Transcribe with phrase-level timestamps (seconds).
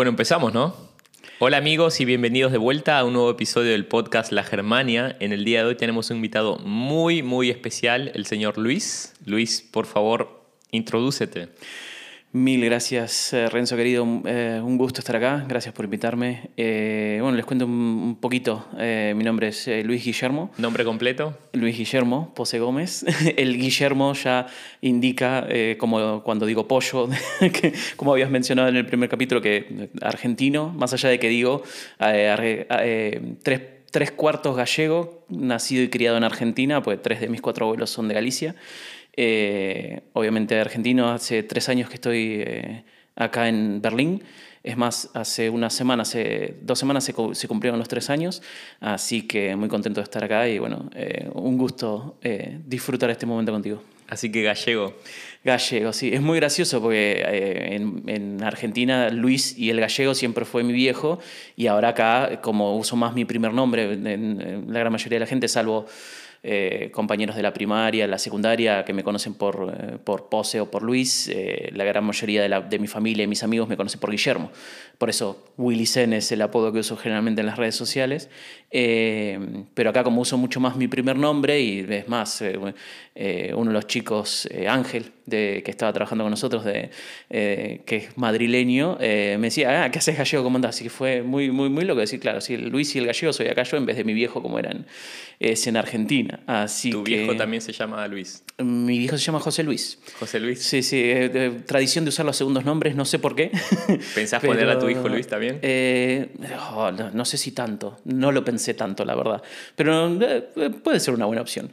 [0.00, 0.74] Bueno, empezamos, ¿no?
[1.40, 5.14] Hola amigos y bienvenidos de vuelta a un nuevo episodio del podcast La Germania.
[5.20, 9.12] En el día de hoy tenemos un invitado muy, muy especial, el señor Luis.
[9.26, 11.50] Luis, por favor, introdúcete.
[12.32, 14.06] Mil gracias, eh, Renzo querido.
[14.24, 15.44] Eh, un gusto estar acá.
[15.48, 16.50] Gracias por invitarme.
[16.56, 18.68] Eh, bueno, les cuento un, poquito.
[18.78, 20.52] mi nombre es Luis Guillermo.
[20.56, 21.36] ¿Nombre completo?
[21.54, 23.04] Luis Guillermo Pose Gómez.
[23.36, 24.46] El Guillermo ya
[24.80, 27.08] indica, como cuando digo pollo,
[27.40, 31.64] que, como habías mencionado en el primer capítulo, que argentino, más allá de que digo
[31.98, 33.60] tres,
[33.90, 38.06] tres cuartos gallego, nacido y criado en Argentina, pues tres de mis cuatro abuelos son
[38.06, 38.54] de Galicia.
[39.16, 42.84] Eh, obviamente argentino, hace tres años que estoy eh,
[43.16, 44.22] acá en Berlín.
[44.62, 47.14] Es más, hace una semana, hace dos semanas se,
[47.48, 48.42] cumplieron los tres años,
[48.80, 52.18] así que muy contento de estar acá y bueno, eh, un gusto
[52.66, 53.82] disfrutar este momento contigo.
[54.06, 54.96] Así que gallego.
[55.44, 56.10] Gallego, sí.
[56.12, 57.22] Es muy gracioso porque
[58.06, 61.20] en, Argentina Luis y el gallego siempre fue mi viejo
[61.56, 65.26] y ahora acá, como uso más mi primer nombre, en la gran mayoría de la
[65.26, 65.86] gente, salvo
[66.42, 70.70] eh, compañeros de la primaria, la secundaria, que me conocen por, eh, por Pose o
[70.70, 71.28] por Luis.
[71.28, 74.50] Eh, la gran mayoría de, mi familia y mis amigos me conocen por Guillermo.
[74.96, 78.30] Por eso Willy Zen es el apodo que uso generalmente en las redes sociales.
[78.70, 82.72] pero acá como uso mucho más mi primer nombre y es más, uno
[83.14, 86.90] de los chicos, Ángel, de, que estaba trabajando con nosotros, de,
[87.28, 90.42] que es madrileño, me decía, ah, ¿qué haces gallego?
[90.42, 90.76] ¿Cómo andás?
[90.76, 93.48] Así que fue muy, muy, muy loco decir, claro, si Luis y el gallego soy
[93.48, 94.86] acá yo en vez de mi viejo como eran
[95.40, 96.40] es en Argentina.
[96.46, 98.44] Así ¿Tu viejo también se llama Luis?
[98.58, 99.98] Mi viejo se llama José Luis.
[100.18, 100.62] José Luis.
[100.62, 103.50] Sí, sí, eh, tradición de usar los segundos nombres, no sé por qué.
[104.14, 105.58] ¿Pensás poner a tu hijo Luis también?
[105.62, 106.28] Eh,
[106.74, 109.42] oh, no, sé si tanto, no lo pensé tanto, la verdad.
[109.74, 111.70] Pero eh, puede ser una buena opción.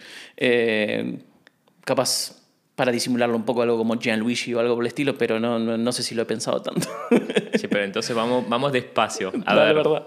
[1.83, 2.36] capaz
[2.77, 5.91] para disimularlo un poco algo como Gianluigi o algo por el estilo, pero no, no,
[5.91, 6.87] sé si lo he pensado tanto.
[7.55, 9.33] sí, pero entonces vamos, vamos despacio.
[9.47, 10.05] A ver, verdad.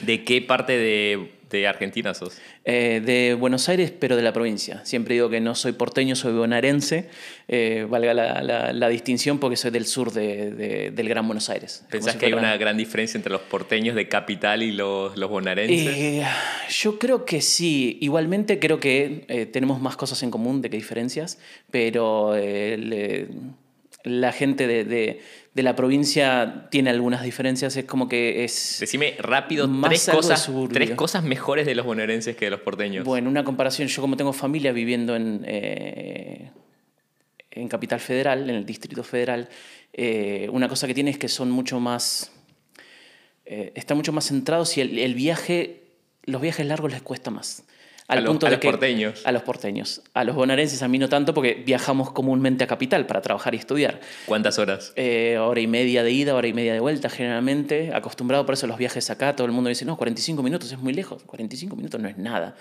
[0.00, 2.38] ¿De qué parte de ¿De Argentina sos?
[2.64, 4.82] Eh, de Buenos Aires, pero de la provincia.
[4.84, 7.10] Siempre digo que no soy porteño, soy bonaerense,
[7.46, 11.84] eh, valga la, distinción porque soy del sur del Gran Buenos Aires.
[11.90, 15.94] ¿Pensás que hay una gran diferencia entre los porteños de capital y los, los bonaerenses?
[15.94, 16.24] Eh,
[16.70, 17.98] yo creo que sí.
[18.00, 21.38] Igualmente creo que tenemos más cosas en común de que diferencias,
[21.70, 22.34] pero
[24.04, 25.20] la gente de
[25.54, 27.76] de la provincia tiene algunas diferencias.
[27.76, 28.78] Es como que es.
[28.80, 33.04] Decime rápido tres cosas, tres cosas mejores de los bonaerenses que de los porteños.
[33.04, 33.88] Bueno, una comparación.
[33.88, 36.50] Yo, como tengo familia viviendo en, eh,
[37.50, 39.48] en Capital Federal, en el Distrito Federal,
[39.92, 42.32] eh, una cosa que tiene es que son mucho más.
[43.44, 45.80] Eh, están mucho más centrados y el, el viaje.
[46.24, 47.64] Los viajes largos les cuesta más
[48.18, 49.22] a, los, porteños.
[49.24, 50.02] A los porteños.
[50.14, 53.58] A los bonaerenses a mí no tanto porque viajamos comúnmente a capital para trabajar y
[53.58, 54.00] estudiar.
[54.26, 54.92] ¿Cuántas horas?
[54.96, 57.92] Eh, hora y media de ida, hora y media de vuelta generalmente.
[57.94, 60.78] Acostumbrado por eso a los viajes acá, todo el mundo dice, no, 45 minutos es
[60.78, 61.22] muy lejos.
[61.24, 62.56] 45 minutos no es nada.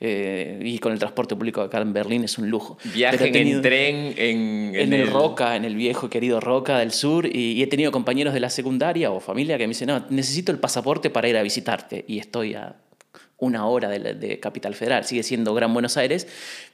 [0.00, 2.78] Eh, y con el transporte público acá en Berlín es un lujo.
[2.92, 7.52] Viajen en tren en, en, el, Roca, en el viejo querido Roca del Sur, y,
[7.52, 10.58] y, he tenido compañeros de la secundaria o familia que me dicen, no, necesito el
[10.58, 12.74] pasaporte para ir a visitarte, y estoy a
[13.38, 16.26] una hora de, Capital Federal, sigue siendo Gran Buenos Aires,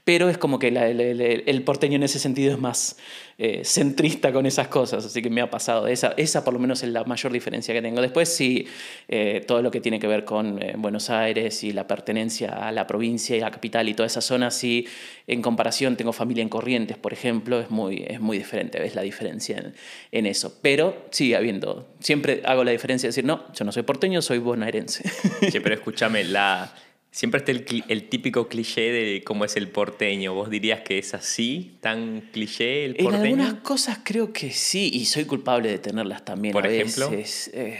[0.04, 2.96] pero es como que el, porteño en ese sentido es más
[3.38, 5.86] eh, centrista con esas cosas, así que me ha pasado.
[5.86, 8.00] Esa, esa por lo menos es la mayor diferencia que tengo.
[8.00, 8.66] Después sí,
[9.08, 12.72] eh, todo lo que tiene que ver con eh, Buenos Aires y la pertenencia a
[12.72, 14.86] la provincia y a la capital y toda esa zona, sí,
[15.26, 19.02] en comparación, tengo familia en Corrientes, por ejemplo, es muy, es muy diferente, ves la
[19.02, 19.74] diferencia en,
[20.12, 20.58] en eso.
[20.62, 24.38] Pero sigue habiendo, siempre hago la diferencia de decir, no, yo no soy porteño, soy
[24.38, 25.08] bonaerense.
[25.50, 26.72] Sí, pero escúchame, la
[27.12, 30.32] Siempre está el, típico cliché de cómo es el porteño.
[30.32, 33.24] ¿Vos dirías que es así, tan cliché el porteño?
[33.24, 37.10] En algunas cosas creo que sí, y soy culpable de tenerlas también Por a ejemplo?
[37.10, 37.50] veces.
[37.52, 37.78] Eh,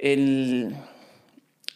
[0.00, 0.74] el,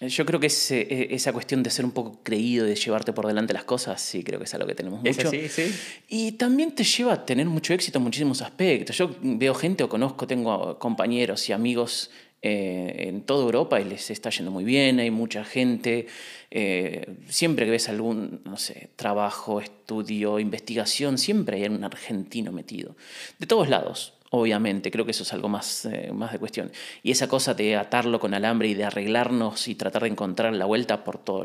[0.00, 3.52] yo creo que e, esa cuestión de ser un poco creído, de llevarte por delante
[3.52, 5.30] las cosas, sí, creo que es algo que tenemos mucho.
[5.30, 5.72] Sí, sí.
[6.08, 8.96] Y también te lleva a tener mucho éxito en muchísimos aspectos.
[8.96, 12.10] Yo veo gente o conozco, tengo compañeros y amigos
[12.40, 16.06] eh, en toda Europa y les está yendo muy bien, hay mucha gente.
[16.50, 22.96] Eh, siempre que ves algún, no sé, trabajo, estudio, investigación, siempre hay un argentino metido.
[23.38, 26.72] De todos lados, obviamente, creo que eso es algo más, eh, más de cuestión.
[27.02, 30.64] Y esa cosa de atarlo con alambre y de arreglarnos y tratar de encontrar la
[30.64, 31.44] vuelta por todo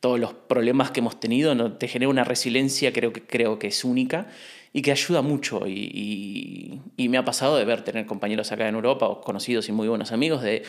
[0.00, 1.74] todos los problemas que hemos tenido, ¿no?
[1.74, 4.28] te genera una resiliencia creo que, creo que es única
[4.72, 5.66] y que ayuda mucho.
[5.66, 9.88] Y, me ha pasado de ver, tener compañeros acá en Europa, o conocidos y muy
[9.88, 10.62] buenos amigos, de,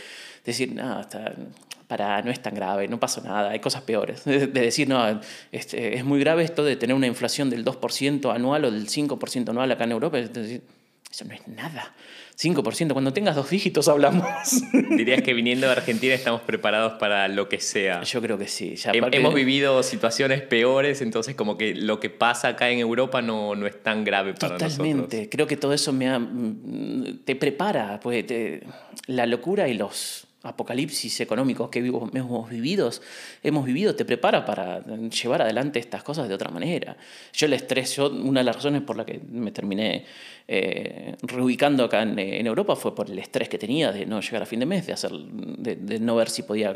[0.43, 0.99] decir, no,
[1.91, 4.23] para, no es tan grave, no pasa nada, hay cosas peores.
[4.25, 5.19] De, decir, no,
[5.51, 9.49] este, es muy grave esto de tener una inflación del 2% anual o del 5%
[9.49, 10.17] anual acá en Europa.
[10.17, 11.93] Eso no es nada.
[12.39, 14.25] 5%, cuando tengas dos dígitos hablamos.
[14.89, 18.03] Dirías que viniendo de Argentina estamos preparados para lo que sea.
[18.03, 18.75] Yo creo que sí.
[18.93, 23.67] Hemos vivido situaciones peores, entonces como que lo que pasa acá en Europa no, no
[23.67, 24.77] es tan grave para nosotros.
[24.77, 25.27] Totalmente.
[25.27, 27.99] Creo que todo eso me mm, te prepara.
[27.99, 28.23] Pues,
[29.07, 32.89] la locura y los apocalipsis económicos que hemos vivido,
[33.43, 36.97] hemos vivido te prepara para llevar adelante estas cosas de otra manera.
[37.33, 40.05] Yo el estrés, yo, una de las razones por la que me terminé
[40.47, 44.45] eh, reubicando acá en, Europa fue por el estrés que tenía de no llegar a
[44.45, 46.73] fin de mes, de, hacer, de, no ver si podía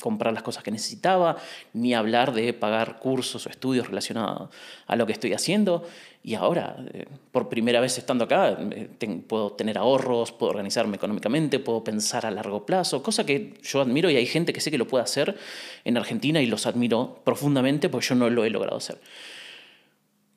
[0.00, 1.36] comprar las cosas que necesitaba,
[1.72, 4.50] ni hablar de pagar cursos o estudios relacionados
[4.86, 5.86] a lo que estoy haciendo.
[6.22, 8.88] Y ahora, eh, por primera vez estando acá, eh,
[9.26, 14.10] puedo tener ahorros, puedo organizarme económicamente, puedo pensar a largo plazo, cosa que yo admiro
[14.10, 15.36] y hay gente que sé que lo puede hacer
[15.84, 18.98] en Argentina y los admiro profundamente porque yo no lo he logrado hacer.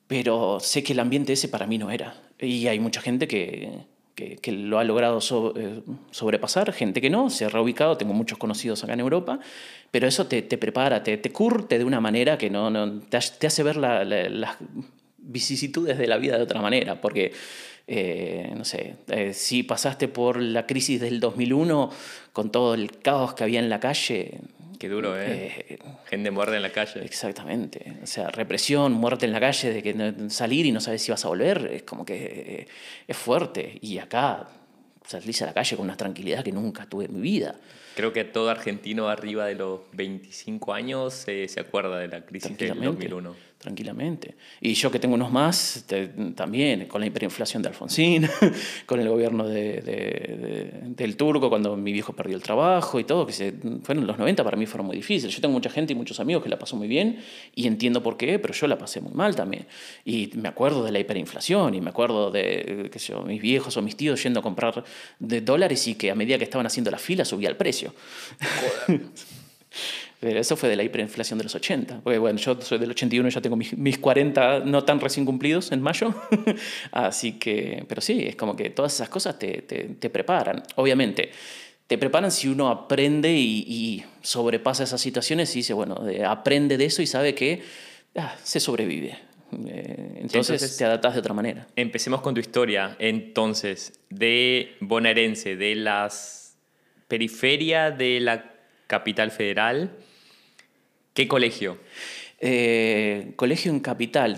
[0.06, 2.14] Pero sé que el ambiente ese para mí no era.
[2.38, 3.70] Y hay mucha gente que,
[4.14, 5.18] que, lo ha logrado
[5.56, 9.40] eh, sobrepasar, gente que no, se ha reubicado, tengo muchos conocidos acá en Europa,
[9.90, 13.16] pero eso te, te prepara, te, te, curte de una manera que no, no te,
[13.16, 14.56] hace ver las
[15.22, 17.32] vicisitudes de la vida de otra manera, porque,
[17.86, 21.90] eh, no sé, eh, si pasaste por la crisis del 2001
[22.32, 24.40] con todo el caos que había en la calle,
[24.78, 25.64] Qué duro, ¿eh?
[25.68, 25.78] ¿eh?
[26.06, 27.04] Gente muerta en la calle.
[27.04, 27.98] Exactamente.
[28.02, 31.24] O sea, represión, muerte en la calle, de que salir y no sabes si vas
[31.24, 32.66] a volver, es como que
[33.06, 33.78] es fuerte.
[33.80, 34.48] Y acá
[35.06, 37.54] salís a la calle con una tranquilidad que nunca tuve en mi vida.
[37.94, 42.82] Creo que todo argentino arriba de los 25 años se acuerda de la crisis del
[42.82, 44.34] 2001 tranquilamente.
[44.60, 45.86] Y yo que tengo unos más,
[46.34, 48.28] también, con la hiperinflación de Alfonsín,
[48.86, 53.32] con el gobierno de, del turco, cuando mi viejo perdió el trabajo y todo, que
[53.32, 55.34] se, fueron los 90 para mí fueron muy difíciles.
[55.34, 57.20] Yo tengo mucha gente y muchos amigos que la pasó muy bien
[57.54, 59.66] y entiendo por qué, pero yo la pasé muy mal también.
[60.04, 63.76] Y me acuerdo de la hiperinflación y me acuerdo de qué sé yo, mis viejos
[63.76, 64.82] o mis tíos yendo a comprar
[65.20, 67.94] de dólares y que a medida que estaban haciendo la fila subía el precio.
[70.22, 72.02] Pero eso fue de la hiperinflación de los 80.
[72.04, 75.26] Porque bueno, yo soy del 81 y ya tengo mis, mis 40 no tan recién
[75.26, 76.14] cumplidos en mayo.
[76.92, 80.62] Así que, pero sí, es como que todas esas cosas te, te, te preparan.
[80.76, 81.32] Obviamente,
[81.88, 86.84] te preparan si uno aprende y, y, sobrepasa esas situaciones y dice, bueno, aprende de
[86.84, 87.60] eso y sabe que
[88.14, 89.18] ah, se sobrevive.
[89.66, 91.66] Eh, entonces, te adaptas de otra manera.
[91.74, 96.56] Empecemos con tu historia, entonces, de bonaerense, de las
[97.08, 98.52] periferias de la
[98.86, 99.96] capital federal
[101.14, 101.78] ¿Qué colegio?
[102.44, 104.36] Eh, colegio en Capital.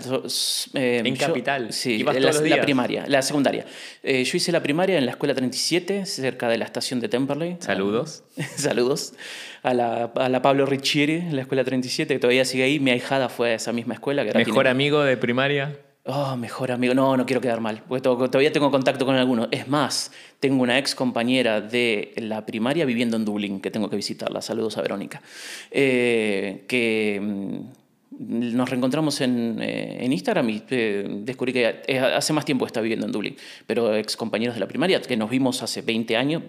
[0.75, 1.73] Eh, ¿En Capital?
[1.73, 3.65] Sí, la, primaria, la secundaria.
[4.03, 7.57] Eh, yo hice la primaria en la escuela 37, cerca de la estación de Temperley.
[7.59, 8.23] Saludos.
[8.57, 9.13] Saludos.
[9.63, 12.79] A la, a la, Pablo Riccieri, en la escuela 37, que todavía sigue ahí.
[12.79, 14.23] Mi ahijada fue a esa misma escuela.
[14.23, 15.75] Que ¿Mejor amigo de primaria?
[16.07, 16.93] Oh, mejor amigo.
[16.93, 19.47] No, no quiero quedar mal, porque todavía tengo contacto con algunos.
[19.49, 23.95] Es más, tengo una ex compañera de la primaria viviendo en Dublín, que tengo que
[23.95, 24.39] visitarla.
[24.43, 25.23] Saludos a Verónica.
[25.71, 31.65] Eh, que mm, nos reencontramos en, eh, en Instagram y eh, descubrí que
[31.99, 33.35] hace más tiempo está viviendo en Dublín,
[33.65, 36.43] pero ex compañeros de la primaria, que nos vimos hace 20 años,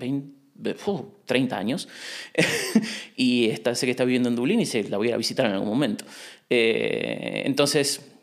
[1.25, 1.89] 30 años,
[3.17, 5.53] y está, sé que está viviendo en Dublín y se la voy a visitar en
[5.53, 6.05] algún momento.
[6.51, 8.16] entonces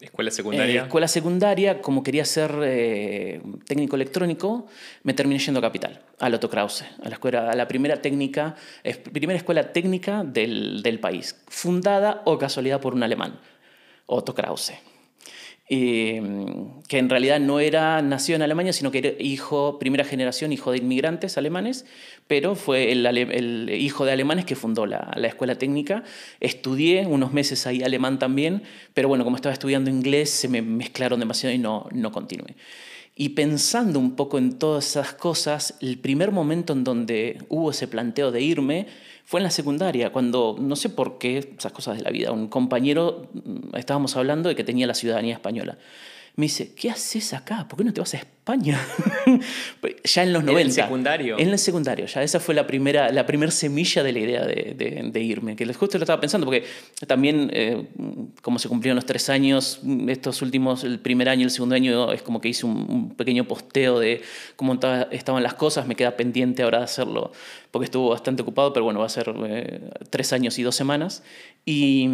[0.00, 0.80] Escuela secundaria.
[0.80, 4.66] Eh, escuela secundaria, como quería ser eh, técnico electrónico,
[5.02, 8.54] me terminé yendo a Capital, al Otto Krause, a la, escuela, a la primera, técnica,
[9.12, 13.40] primera escuela técnica del, del país, fundada o casualidad por un alemán,
[14.06, 14.74] Otto Krause.
[15.70, 20.52] Mm, que en realidad no era nacido en Alemania, sino que era hijo, primera generación,
[20.52, 21.84] hijo de inmigrantes alemanes,
[22.26, 26.04] pero fue el, hijo de alemanes que fundó la, la, escuela técnica.
[26.40, 28.62] Estudié unos meses ahí alemán también,
[28.94, 32.54] pero bueno, como estaba estudiando inglés, se me mezclaron demasiado y no, no continué.
[33.20, 37.88] Y pensando un poco en todas esas cosas, el primer momento en donde hubo ese
[37.88, 38.86] planteo de irme
[39.24, 42.46] fue en la secundaria, cuando, no sé por qué, esas cosas de la vida, un
[42.46, 45.78] compañero, mm, estábamos hablando de que tenía la ciudadanía española.
[46.38, 47.66] Me dice, ¿qué haces acá?
[47.66, 48.80] ¿Por qué no te vas a España?
[50.04, 50.60] Ya en los 90.
[50.60, 51.38] ¿En el secundario?
[51.38, 55.10] En el secundario, ya esa fue la primera, la primera semilla de la idea de,
[55.12, 56.64] de, irme, que justo lo estaba pensando, porque
[57.06, 57.88] también, eh,
[58.40, 62.12] como se cumplieron los tres años, estos últimos, el primer año y el segundo año,
[62.12, 64.22] es como que hice un, pequeño posteo de
[64.56, 64.78] cómo
[65.10, 67.32] estaban las cosas, me queda pendiente ahora de hacerlo,
[67.70, 71.22] porque estuvo bastante ocupado, pero bueno, va a ser eh, tres años y dos semanas.
[71.64, 72.08] Y,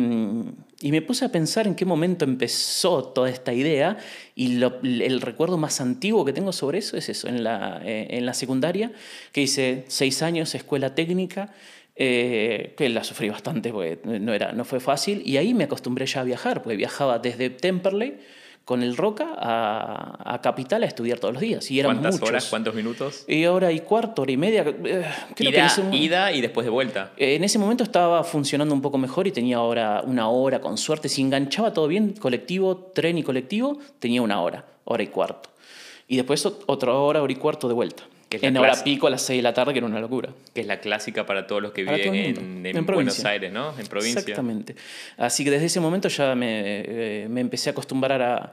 [0.80, 3.96] y, me puse a pensar en qué momento empezó toda esta idea
[4.34, 8.26] y el recuerdo más antiguo que tengo sobre eso es eso, en la, eh, en
[8.26, 8.90] la secundaria,
[9.32, 11.52] que hice seis años, escuela técnica,
[11.94, 16.06] eh, que la sufrí bastante porque no, era, no fue fácil, y ahí me acostumbré
[16.06, 18.18] ya a viajar, porque viajaba desde Temperley
[18.64, 21.71] con el Roca a, a Capital a estudiar todos los días.
[21.71, 22.28] Y eran ¿Cuántas muchos.
[22.28, 22.47] horas?
[22.49, 23.25] ¿Cuántos minutos?
[23.28, 24.62] Y hora y cuarto, hora y media.
[24.62, 25.04] eh,
[25.35, 27.12] creo que ida, ese mo- ida y después de vuelta.
[27.16, 30.78] eh, En ese momento estaba funcionando un poco mejor y tenía ahora una hora con
[30.78, 31.09] suerte.
[31.09, 35.50] Si enganchaba todo bien, colectivo, tren y colectivo, tenía una hora, hora y cuarto.
[36.09, 38.04] Y después ot- otra hora, hora y cuarto de vuelta.
[38.38, 40.30] Que En hora pico a las 6 de la tarde, que era una locura.
[40.54, 42.40] Que es la clásica para todos los que Para viven en, mundo.
[42.68, 43.24] en En Buenos.
[43.24, 43.78] Aires, ¿no?
[43.78, 44.20] En provincia.
[44.20, 44.74] Exactamente.
[45.16, 48.52] Así que desde ese momento ya me, eh, me empecé a acostumbrar a,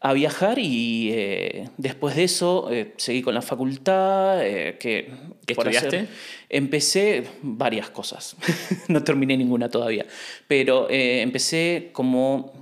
[0.00, 4.44] a viajar y eh, después de eso eh, seguí con la facultad.
[4.46, 5.10] eh, que,
[5.46, 6.06] ¿Qué hacer- estudiaste?
[6.48, 8.36] empecé varias cosas.
[8.88, 10.06] no terminé ninguna todavía.
[10.46, 12.57] Pero empecé como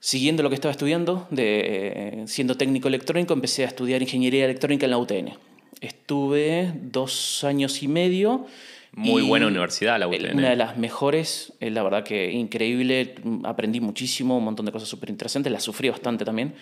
[0.00, 4.86] siguiendo lo que estaba estudiando, de, eh, siendo técnico electrónico, empecé a estudiar ingeniería electrónica
[4.86, 5.34] en la UTN.
[5.80, 8.46] Estuve dos años y medio.
[8.92, 10.36] Muy y buena universidad la UTN.
[10.36, 13.14] Una de las mejores, eh, la verdad que increíble,
[13.44, 16.54] aprendí muchísimo, un montón de cosas súper interesantes, la sufrí bastante también.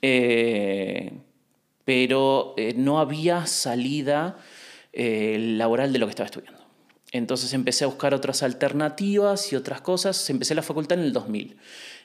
[0.00, 1.12] Eh,
[1.84, 4.38] pero eh, no había salida
[4.92, 6.60] eh, laboral de lo que estaba estudiando.
[7.10, 10.30] Entonces empecé a buscar otras alternativas y otras cosas.
[10.30, 11.56] Empecé la facultad en el 2000.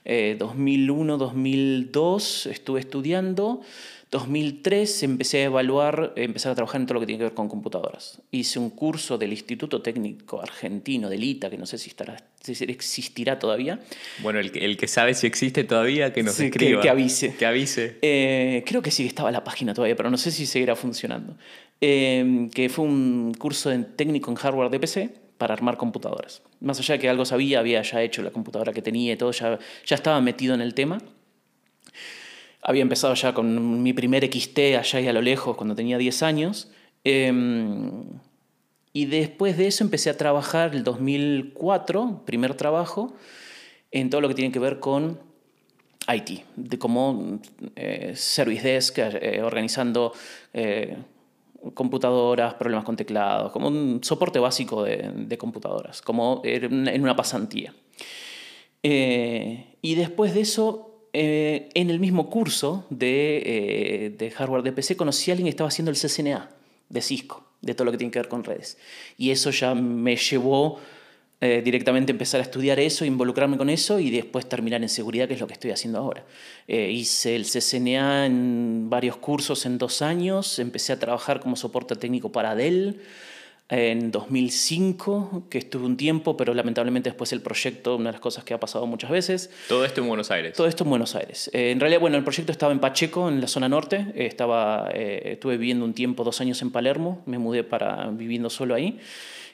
[0.10, 3.62] Eh, 2001, 2002 estuve estudiando.
[4.10, 7.50] 2003 empecé a evaluar, empezar a trabajar en todo lo que tiene que ver con
[7.50, 8.22] computadoras.
[8.32, 12.52] Hice un curso del Instituto Técnico Argentino del ITA, que no sé si, estará, si
[12.64, 13.82] existirá todavía.
[14.24, 16.82] Bueno, el, que- el que sabe si existe todavía, que nos Sí, que- escriba.
[16.82, 17.36] que avise.
[17.36, 17.98] Que avise.
[18.02, 21.36] Eh, creo que sí que estaba la página todavía, pero no sé si seguirá funcionando.
[21.82, 26.42] Eh, que fue un curso de técnico en hardware de PC para armar computadoras.
[26.60, 29.32] Más allá de que algo sabía, había ya hecho la computadora que tenía y todo,
[29.32, 31.00] ya, ya estaba metido en el tema.
[32.62, 36.24] Había empezado ya con mi primer XT allá y a lo lejos cuando tenía 10
[36.24, 36.72] años.
[37.04, 37.32] Eh,
[38.98, 43.14] y después de eso empecé a trabajar el 2004, primer trabajo,
[43.92, 45.20] en todo lo que tiene que ver con
[46.12, 47.40] IT, de como
[47.76, 50.14] eh, Service Desk, eh, organizando
[50.52, 50.98] eh,
[51.74, 57.74] computadoras, problemas con teclados, como un soporte básico de, computadoras, como en en una pasantía.
[58.84, 64.72] Eh, y después de eso, eh, en el mismo curso de, eh, de hardware de
[64.72, 66.50] PC, conocí a alguien que estaba haciendo el CCNA
[66.90, 68.78] de Cisco, de todo lo que tiene que ver con redes.
[69.18, 70.80] Y eso ya me llevó
[71.40, 75.36] eh, directamente empezar a estudiar eso, involucrarme con eso y después terminar en seguridad, que
[75.36, 76.24] es lo que estoy haciendo ahora.
[76.68, 81.96] Eh, hice el CCNA en varios cursos en dos años, empecé a trabajar como soporte
[81.96, 83.00] técnico para Dell
[83.70, 88.44] en 2005, que estuve un tiempo, pero lamentablemente después el proyecto, una de las cosas
[88.44, 90.54] que ha pasado muchas veces, Todo esto en Buenos Aires.
[90.54, 91.50] todo esto en Buenos Aires.
[91.54, 94.08] Eh, en realidad, bueno, el proyecto estaba en Pacheco, en la zona norte.
[94.16, 97.22] Eh, estaba, eh, estuve viviendo un tiempo, dos años en Palermo.
[97.26, 99.00] Me mudé para viviendo solo ahí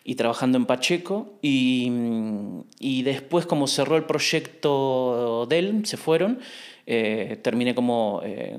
[0.03, 1.33] y trabajando en Pacheco.
[1.41, 6.39] Y, mm, y después, como cerró el proyecto Dell, se fueron.
[6.85, 8.57] eh, terminé como, eh,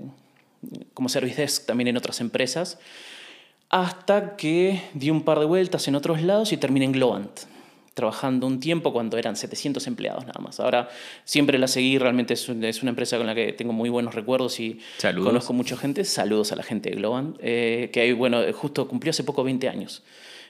[0.94, 2.78] como service desk también en otras empresas.
[3.68, 7.40] Hasta que di un par de vueltas en otros lados y terminé en Globant
[7.94, 10.58] trabajando un tiempo cuando eran 700 empleados nada más.
[10.58, 10.88] Ahora
[11.24, 14.16] siempre la seguí, realmente es, un- es una empresa con la que tengo muy buenos
[14.16, 15.28] recuerdos y Saludos.
[15.28, 16.04] conozco mucha gente.
[16.04, 20.02] Saludos a la gente de Globant, eh, que bueno, justo cumplió hace poco 20 años.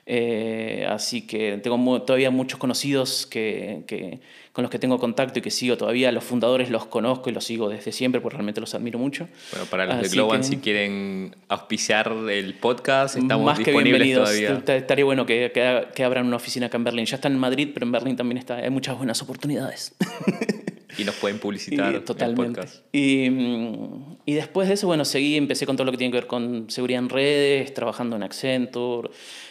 [0.06, 4.20] Eh, así que tengo mu- todavía muchos conocidos que, que-
[4.52, 6.12] con los que tengo contacto y que sigo todavía.
[6.12, 9.26] Los fundadores los conozco y los sigo desde siempre porque realmente los admiro mucho.
[9.52, 13.64] Bueno, para los de Así Globan, que- si quieren auspiciar el podcast, estamos Más que
[13.64, 14.28] disponibles bienvenidos.
[14.28, 14.76] todavía.
[14.76, 17.06] Estaría bueno que, que, que abran una oficina acá en Berlín.
[17.06, 19.94] Ya están en Madrid, pero en Berlín también está, hay muchas buenas oportunidades.
[20.98, 22.60] Y nos pueden publicitar Y- totalmente.
[22.60, 22.84] podcast.
[22.92, 26.18] Y, mm, y después de eso, bueno, seguí, empecé con todo lo que tiene que
[26.18, 29.10] ver con seguridad en redes, trabajando en Accenture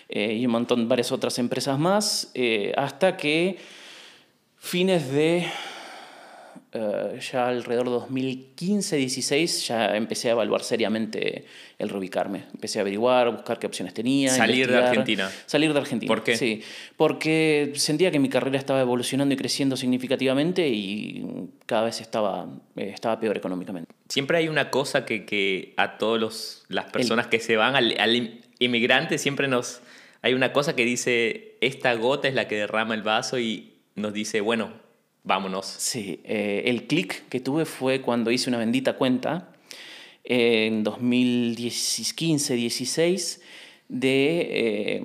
[0.09, 3.57] eh, y un montón, varias otras empresas más, eh, hasta que
[4.57, 5.45] fines de
[6.73, 7.95] eh, ya alrededor de
[8.61, 11.45] 2015-16 ya empecé a evaluar seriamente
[11.79, 12.45] el reubicarme.
[12.53, 14.29] Empecé a averiguar, buscar qué opciones tenía.
[14.29, 14.77] Salir de.
[14.77, 15.29] Argentina.
[15.45, 16.07] Salir de Argentina.
[16.07, 16.37] ¿Por qué?
[16.37, 16.61] Sí,
[16.97, 21.25] porque sentía que mi carrera estaba evolucionando y creciendo significativamente y
[21.65, 23.91] cada vez estaba, eh, estaba peor económicamente.
[24.09, 28.15] Siempre hay una cosa que, que a todas las personas que se van, al, al
[28.15, 29.81] in- inmigrante, siempre nos...
[30.21, 34.13] Hay una cosa que dice, esta gota es la que derrama el vaso y nos
[34.13, 34.71] dice, bueno,
[35.23, 35.65] vámonos.
[35.65, 39.49] Sí, eh, el clic que tuve fue cuando hice una bendita cuenta
[40.23, 43.41] en 2015-16
[43.89, 45.03] de eh,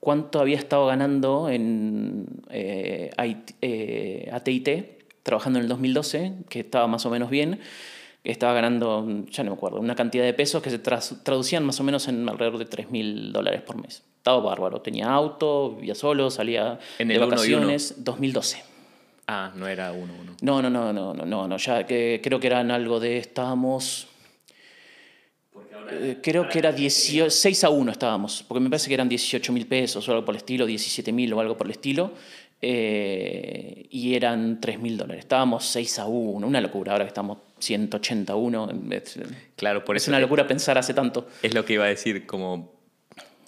[0.00, 6.86] cuánto había estado ganando en eh, IT, eh, AT&T, trabajando en el 2012, que estaba
[6.86, 7.60] más o menos bien,
[8.24, 11.84] estaba ganando, ya no me acuerdo, una cantidad de pesos que se traducían más o
[11.84, 14.02] menos en alrededor de 3 mil dólares por mes.
[14.16, 17.66] Estaba bárbaro, tenía auto, vivía solo, salía En de el uno y uno.
[17.66, 18.64] vacaciones, 2012.
[19.30, 20.38] Ah, no era 1-1.
[20.40, 24.08] No, no, no, no, no, no, no, ya que creo que eran algo de, estábamos...
[25.90, 29.52] Eh, creo que era 18, 6 a 1 estábamos, porque me parece que eran 18
[29.52, 32.12] mil pesos o algo por el estilo, 17 mil o algo por el estilo,
[32.62, 35.20] eh, y eran 3 mil dólares.
[35.24, 38.70] Estábamos 6 a 1, una locura, ahora que estamos 181.
[39.56, 41.28] Claro, por es eso una locura pensar hace tanto.
[41.42, 42.72] Es lo que iba a decir, como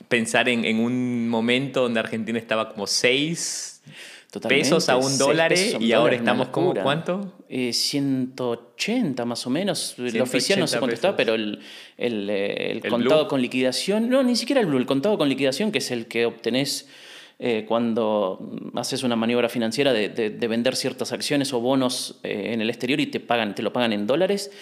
[0.08, 3.70] pensar en, en un momento donde Argentina estaba como 6
[4.48, 7.32] pesos a un dólar y ahora estamos como cuánto?
[7.48, 9.94] Eh, 180 más o menos.
[9.98, 11.60] El oficial no sé cuánto está, pero el,
[11.96, 15.72] el, eh, el, contado con liquidación, no, ni siquiera el blue, el contado con liquidación,
[15.72, 16.88] que es el que obtenés
[17.42, 18.38] eh, cuando
[18.74, 23.00] haces una maniobra financiera de, de, vender ciertas acciones o bonos eh, en el exterior
[23.00, 24.52] y te, pagan, te lo pagan en dólares,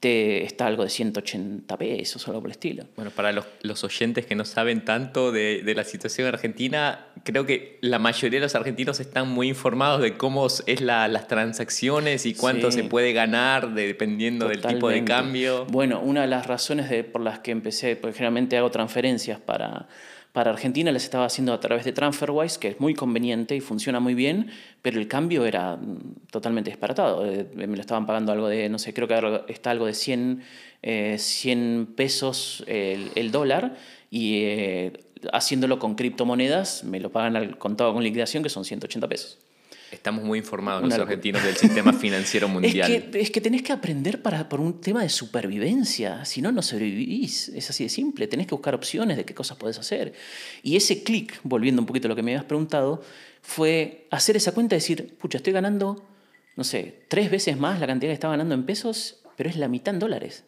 [0.00, 2.84] te está algo de 180 pesos o algo por el estilo.
[2.96, 7.46] Bueno, para los, los oyentes que no saben tanto de, de, la situación argentina, creo
[7.46, 12.26] que la mayoría de los argentinos están muy informados de cómo es la, las transacciones
[12.26, 15.64] y cuánto se puede ganar dependiendo del tipo de cambio.
[15.66, 19.88] Bueno, una de las razones de, por las que empecé, porque generalmente hago transferencias para
[20.36, 24.00] para Argentina les estaba haciendo a través de TransferWise, que es muy conveniente y funciona
[24.00, 24.50] muy bien,
[24.82, 27.24] pero el cambio era mm, totalmente disparatado.
[27.24, 30.42] Eh, me lo estaban pagando algo de, no sé, creo que está algo de 100,
[30.82, 33.76] 100 eh, pesos el, dólar
[34.10, 34.92] y eh,
[35.32, 39.38] haciéndolo con criptomonedas me lo pagan al contado con liquidación, que son 180 pesos.
[39.96, 42.92] Estamos muy informados los argentinos del sistema financiero mundial.
[42.92, 46.52] Es que, es que tenés que aprender para, por un tema de supervivencia, si no,
[46.52, 47.48] no sobrevivís.
[47.48, 50.12] Es así de simple, tenés que buscar opciones de qué cosas podés hacer.
[50.62, 53.02] Y ese clic, volviendo un poquito a lo que me habías preguntado,
[53.40, 56.04] fue hacer esa cuenta y decir, pucha, estoy ganando,
[56.56, 59.68] no sé, tres veces más la cantidad que estaba ganando en pesos, pero es la
[59.68, 60.44] mitad en dólares.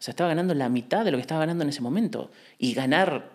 [0.00, 2.30] O sea, estaba ganando la mitad de lo que estaba ganando en ese momento.
[2.58, 3.32] Y ganar,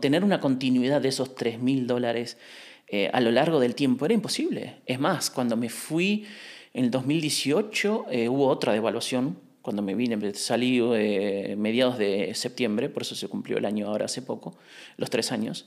[0.00, 2.38] tener una continuidad de esos tres mil dólares
[2.90, 4.04] eh, a lo largo del tiempo.
[4.04, 4.76] Era imposible.
[4.86, 6.24] Es más, cuando me fui
[6.72, 9.38] en el 2018 eh, hubo otra devaluación.
[9.62, 14.06] Cuando me vine, salí eh, mediados de septiembre, por eso se cumplió el año ahora
[14.06, 14.56] hace poco,
[14.96, 15.66] los tres años.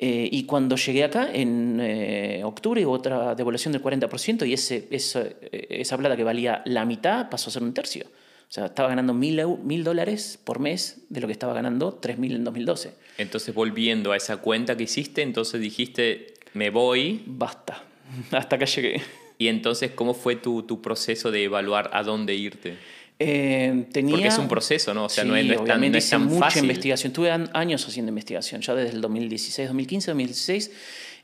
[0.00, 5.96] y cuando llegué acá, en octubre, hubo otra devaluación del 40% y ese, esa, esa
[5.96, 8.06] plata que valía la mitad pasó a ser un tercio.
[8.48, 12.18] O sea, estaba ganando mil, mil dólares por mes de lo que estaba ganando tres
[12.18, 12.94] mil en 2012.
[13.18, 17.22] Entonces, volviendo a esa cuenta que hiciste, entonces dijiste, me voy.
[17.26, 17.84] Basta,
[18.32, 19.02] hasta acá llegué.
[19.38, 22.78] ¿Y entonces cómo fue tu, tu proceso de evaluar a dónde irte?
[23.18, 24.12] Eh, tenía...
[24.12, 25.04] Porque es un proceso, ¿no?
[25.04, 27.12] O sea, no, es, no, tan, no es tan mucha investigación.
[27.12, 30.72] Tuve años haciendo investigación, ya desde el 2016, 2015, 2016,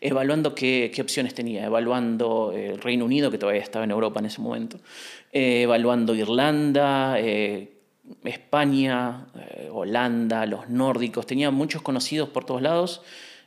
[0.01, 4.27] evaluando qué, qué opciones tenía, evaluando el Reino Unido, que todavía estaba en Europa en
[4.27, 4.79] ese momento,
[5.33, 7.73] eh, evaluando Irlanda, eh,
[8.25, 9.27] España,
[9.71, 11.27] Holanda, los nórdicos.
[11.27, 13.03] Tenía muchos conocidos por todos lados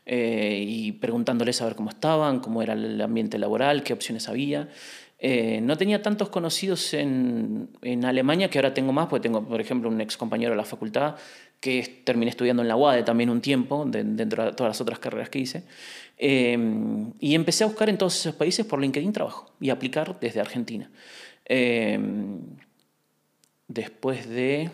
[0.05, 4.69] eh, y preguntándoles a ver cómo estaban, cómo era el ambiente laboral, qué opciones había.
[5.17, 9.59] Eh, no tenía tantos conocidos en, en, Alemania, que ahora tengo más, porque tengo, por
[9.59, 11.15] ejemplo, un ex compañero de la facultad
[11.59, 15.29] que terminé estudiando en la UADE también un tiempo, dentro de todas las otras carreras
[15.29, 15.63] que hice.
[16.17, 16.57] Eh,
[17.19, 20.91] y empecé a buscar en todos esos países por LinkedIn trabajo y aplicar desde Argentina.
[23.67, 24.69] después de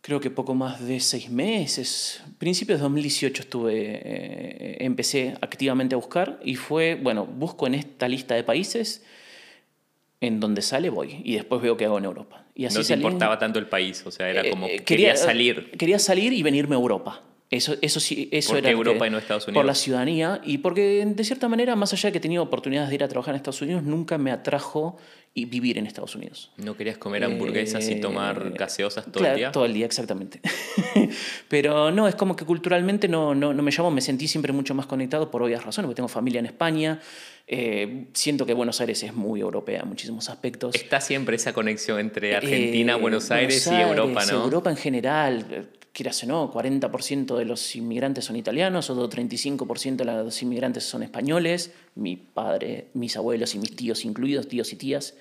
[0.00, 2.22] creo que poco más de seis meses.
[2.38, 8.08] Principios de 2018 estuve, eh, empecé activamente a buscar y fue, bueno, busco en esta
[8.08, 9.04] lista de países,
[10.20, 12.44] en donde sale voy y después veo qué hago en Europa.
[12.54, 15.16] Y así no te importaba tanto el país, o sea, era eh, como eh, quería,
[15.16, 15.70] salir.
[15.72, 17.22] Quería salir y venirme a Europa.
[17.50, 19.58] Eso, eso sí, eso ¿Por qué Europa y no Estados Unidos?
[19.58, 22.90] Por la ciudadanía y porque de cierta manera, más allá de que he tenido oportunidades
[22.90, 24.98] de ir a trabajar en Estados Unidos, nunca me atrajo
[25.34, 26.50] y vivir en Estados Unidos.
[26.56, 29.52] ¿No querías comer hamburguesas y tomar eh, gaseosas todo el día?
[29.52, 30.40] Todo el día, exactamente.
[31.48, 34.74] Pero no, es como que culturalmente no, no, no, me llamo, me sentí siempre mucho
[34.74, 37.00] más conectado por obvias razones, porque tengo familia en España,
[37.46, 40.74] eh, siento que Buenos Aires es muy europea en muchísimos aspectos.
[40.76, 44.44] Está siempre esa conexión entre Argentina, eh, Buenos, Aires y Europa, ¿no?
[44.44, 50.04] Europa en general, quieras o no, 40% de los inmigrantes son italianos, otro 35% de
[50.04, 55.14] los inmigrantes son españoles, mi padre, mis abuelos y mis tíos incluidos, tíos y tías.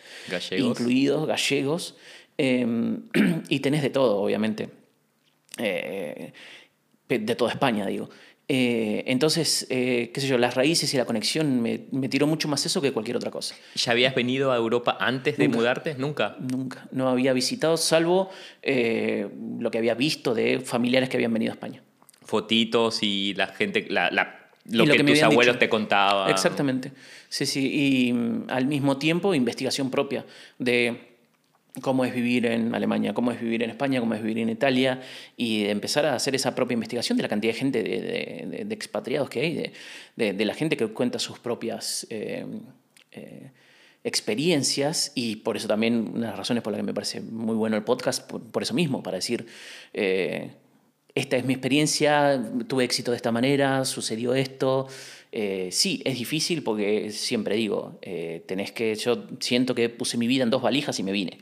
[0.57, 1.95] Incluidos, gallegos,
[2.37, 3.03] em,
[3.49, 4.69] y tenés de todo, obviamente,
[5.57, 6.33] eh,
[7.07, 8.09] de toda España, digo.
[8.51, 12.47] Eh, entonces, eh, qué sé yo, las raíces y la conexión me, me, tiró mucho
[12.47, 13.53] más eso que cualquier otra cosa.
[13.75, 15.93] ¿Ya habías venido a Europa antes de mudarte?
[15.93, 16.35] Nunca.
[16.39, 16.87] Nunca.
[16.91, 18.31] No había visitado, salvo
[18.63, 21.83] eh, lo que había visto de familiares que habían venido a España.
[22.23, 24.09] Fotitos y la gente, la,
[24.65, 26.31] lo, que, tus abuelos te contaban.
[26.31, 26.91] Exactamente.
[27.29, 28.07] Sí, sí.
[28.07, 30.25] Y mm, al mismo tiempo, investigación propia
[30.57, 31.08] de
[31.81, 35.01] cómo es vivir en Alemania, cómo es vivir en España, cómo es vivir en Italia,
[35.37, 39.39] y empezar a hacer esa propia investigación de la cantidad de gente, de, expatriados que
[39.41, 39.71] hay,
[40.15, 42.45] de, la gente que cuenta sus propias eh,
[43.11, 43.51] eh,
[44.03, 47.55] experiencias, y por eso también una de las razones por las que me parece muy
[47.55, 49.45] bueno el podcast, por, eso mismo, para decir,
[49.93, 50.51] eh,
[51.15, 54.87] esta es mi experiencia, tuve éxito de esta manera, sucedió esto.
[55.31, 57.99] Sí, es difícil porque siempre digo,
[58.45, 61.39] tenés que, yo siento que puse mi vida en dos valijas y me vine.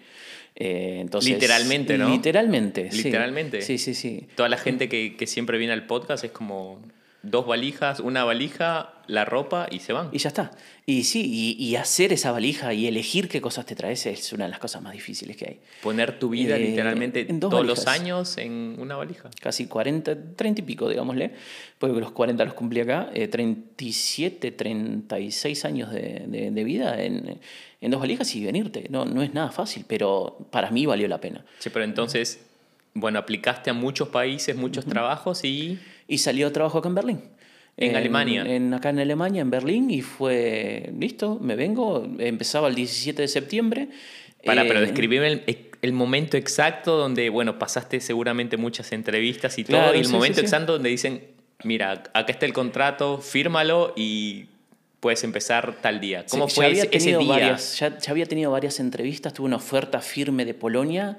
[0.59, 2.09] Eh, entonces, literalmente, ¿no?
[2.09, 2.89] Literalmente.
[2.91, 3.61] Literalmente.
[3.61, 4.25] Sí, sí, sí.
[4.35, 6.81] Toda la gente que, que, siempre viene al podcast es como
[7.29, 10.09] dos valijas, una valija, la ropa y se van.
[10.11, 10.51] Y ya está.
[10.85, 14.51] Y sí, y, hacer esa valija y elegir qué cosas te traes es una de
[14.51, 15.59] las cosas más difíciles que hay.
[15.81, 19.29] Poner tu vida eh, literalmente todos los años en una valija.
[19.41, 21.31] Casi 40, 30 y pico, digámosle,
[21.77, 27.39] porque los 40 los cumplí acá, 37, eh, 36 años de, de, vida en,
[27.81, 28.87] en, dos valijas y venirte.
[28.89, 31.43] No, no es nada fácil, pero para mí valió la pena.
[31.59, 32.39] Sí, pero entonces,
[32.93, 35.79] bueno, aplicaste a muchos países, muchos trabajos y...
[36.07, 37.21] Y salió trabajo acá en Berlín.
[37.77, 38.43] En, Alemania.
[38.43, 43.27] En, acá en Alemania, en Berlín, y fue, listo, me vengo, empezaba el 17 de
[43.27, 43.89] septiembre.
[44.43, 45.43] Para, pero eh, describime
[45.81, 50.73] el, momento exacto donde, bueno, pasaste seguramente muchas entrevistas y todo, y el momento exacto
[50.73, 51.21] donde dicen,
[51.63, 54.45] mira, acá está el contrato, fírmalo y
[54.99, 56.25] puedes empezar tal día.
[56.29, 57.27] ¿Cómo fue ese, día?
[57.27, 61.17] Varias, ya, ya, había tenido varias entrevistas, tuve una oferta firme de Polonia.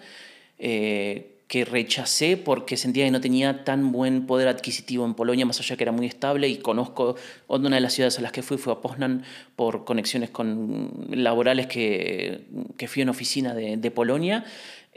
[0.58, 5.58] Eh, que rechacé porque sentía que no tenía tan buen poder adquisitivo en Polonia, más
[5.58, 7.16] allá que era muy estable y conozco,
[7.48, 9.24] una de las ciudades a las que fui fue a Poznan
[9.56, 12.42] por conexiones con, laborales que,
[12.76, 14.44] que fui en oficina de, de Polonia.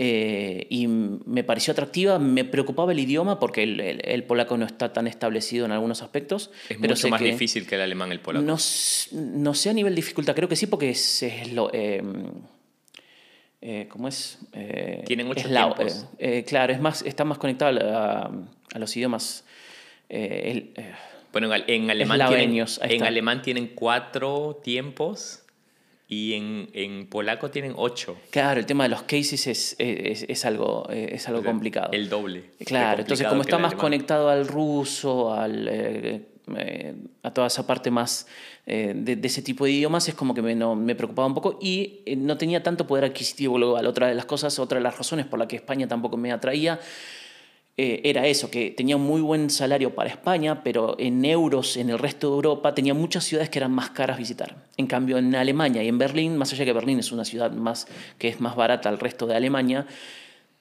[0.03, 4.93] Eh, y me pareció atractiva, me preocupaba el idioma porque el, el, polaco no está
[4.93, 6.49] tan establecido en algunos aspectos.
[6.69, 8.43] Es mucho más difícil que el alemán el polaco.
[8.43, 8.57] No,
[9.11, 11.69] no sé a nivel dificultad, creo que sí porque es, es lo...
[11.71, 12.01] Eh,
[13.61, 14.39] eh, ¿cómo es?
[14.53, 16.07] Eh, Tienen muchos tiempos.
[16.17, 18.31] Eh, claro, es más, está más conectado a,
[18.79, 19.45] los idiomas.
[21.31, 25.43] bueno, en, alemán tienen, en alemán tienen cuatro tiempos
[26.07, 28.17] y en, en, polaco tienen ocho.
[28.31, 31.91] Claro, el tema de los cases es, es, es algo, es algo complicado.
[31.91, 32.51] El doble.
[32.65, 38.27] Claro, entonces como está más conectado al ruso, al eh, a toda esa parte más
[38.65, 42.15] eh, de, ese tipo de idiomas, es como que me, preocupaba un poco y eh,
[42.15, 43.85] no tenía tanto poder adquisitivo global.
[43.85, 46.79] Otra de las cosas, otra de las razones por la que España tampoco me atraía
[47.83, 51.97] era eso, que tenía un muy buen salario para España, pero en euros en el
[51.97, 54.67] resto de Europa tenía muchas ciudades que eran más caras visitar.
[54.77, 57.87] En cambio, en Alemania y en Berlín, más allá que Berlín es una ciudad más,
[58.19, 59.87] que es más barata al resto de Alemania,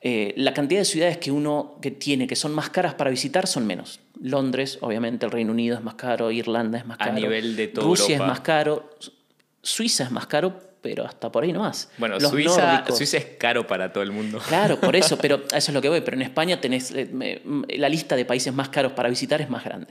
[0.02, 3.66] la cantidad de ciudades que uno que tiene que son más caras para visitar son
[3.66, 4.00] menos.
[4.20, 7.12] Londres, obviamente, el Reino Unido es más caro, Irlanda es más caro.
[7.12, 8.90] A nivel de todo Rusia es más caro,
[9.62, 11.90] Suiza es más caro, pero hasta por ahí no más.
[11.98, 14.38] Bueno, Suiza, Suiza, es caro para todo el mundo.
[14.46, 16.00] Claro, por eso, pero eso es lo que voy.
[16.02, 17.42] Pero en España tenés eh,
[17.76, 19.88] la lista de países más caros para visitar es más grande.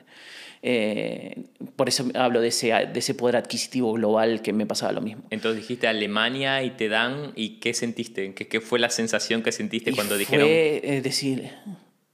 [0.61, 1.43] Eh,
[1.75, 5.23] por eso hablo de ese, de ese poder adquisitivo global que me pasaba lo mismo.
[5.29, 8.33] Entonces dijiste Alemania y te dan, ¿y qué sentiste?
[8.33, 10.47] ¿Qué, qué fue la sensación que sentiste cuando fue dijeron?
[10.47, 11.51] Fue decir,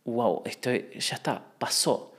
[0.06, 2.12] wow, esto ya está, pasó.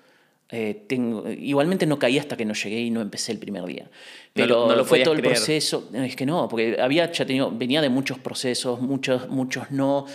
[0.49, 3.90] Eh, tengo, igualmente no caí hasta que no llegué y no empecé el primer día.
[4.33, 5.88] Pero no, lo fue todo el proceso.
[5.92, 10.07] Es que no, porque había ya tenido, venía de muchos procesos, muchos, muchos no.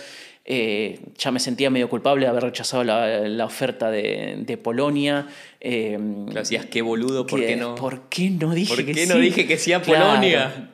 [0.44, 5.28] Eh, ya me sentía medio culpable de haber rechazado la, oferta de, Polonia.
[5.60, 5.98] Eh,
[6.32, 7.74] decías, qué boludo, ¿por qué no?
[7.74, 10.71] ¿Por qué no dije ¿Por qué no dije que sí a Polonia?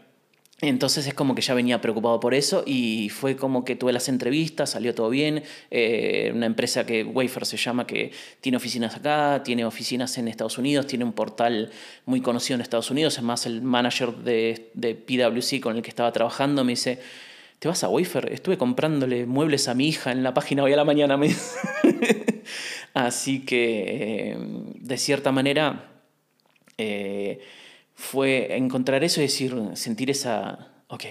[0.61, 4.09] Entonces es como que ya venía preocupado por eso y fue como que tuve las
[4.09, 5.45] entrevistas, salió todo bien.
[5.71, 10.59] Eh, una empresa que Wafer se llama, que tiene oficinas acá, tiene oficinas en Estados
[10.59, 11.71] Unidos, tiene un portal
[12.07, 13.17] muy conocido en Estados Unidos.
[13.19, 16.99] Es más, el manager de, de PwC con el que estaba trabajando me dice,
[17.59, 18.33] ¿Te vas a Wafer?
[18.33, 21.19] Estuve comprándole muebles a mi hija en la página hoy a la mañana.
[22.95, 25.91] Así que, eh, de cierta manera,
[26.79, 27.41] eh,
[28.01, 31.05] fue encontrar eso y decir, sentir esa, ok,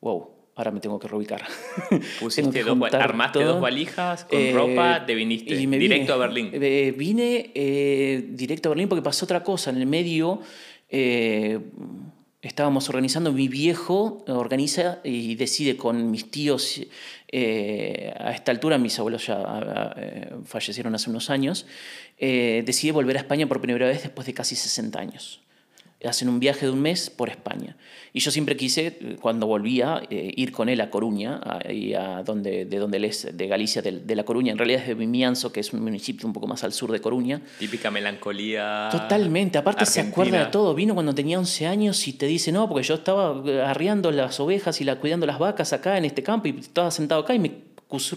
[0.00, 1.44] wow, ahora me tengo que reubicar.
[2.20, 6.50] Pusiste dos, armaste dos valijas con eh, ropa, te viniste directo a Berlín.
[6.96, 7.52] vine
[8.30, 9.70] directo a Berlín porque pasó otra cosa.
[9.70, 10.40] En el medio
[12.46, 16.80] estábamos organizando, mi viejo organiza y decide con mis tíos,
[17.28, 21.66] eh, a esta altura mis abuelos ya eh, fallecieron hace unos años,
[22.18, 25.40] eh, decide volver a España por primera vez después de casi 60 años.
[26.06, 27.76] Hacen un viaje de un mes por España.
[28.12, 32.64] Y yo siempre quise, eh, cuando volvía, eh, ir con él a Coruña, a, donde,
[32.64, 34.52] de donde él es, de Galicia, de, La Coruña.
[34.52, 37.00] En realidad es de Vimianzo, que es un municipio un poco más al sur de
[37.00, 37.42] Coruña.
[37.58, 38.88] Típica melancolía.
[38.90, 39.58] Totalmente.
[39.58, 40.74] Aparte se acuerda de todo.
[40.74, 44.80] Vino cuando tenía 11 años y te dice, no, porque yo estaba arriando las ovejas
[44.80, 47.66] y la, cuidando las vacas acá en este campo y estaba sentado acá y me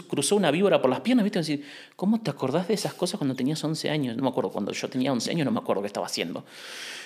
[0.08, 1.40] cruzó una víbora por las piernas, ¿viste?
[1.40, 1.64] Decir,
[1.96, 4.18] ¿cómo te acordás de esas cosas cuando tenías 11 años?
[4.18, 6.44] No me acuerdo, cuando yo tenía 11 años no me acuerdo qué estaba haciendo.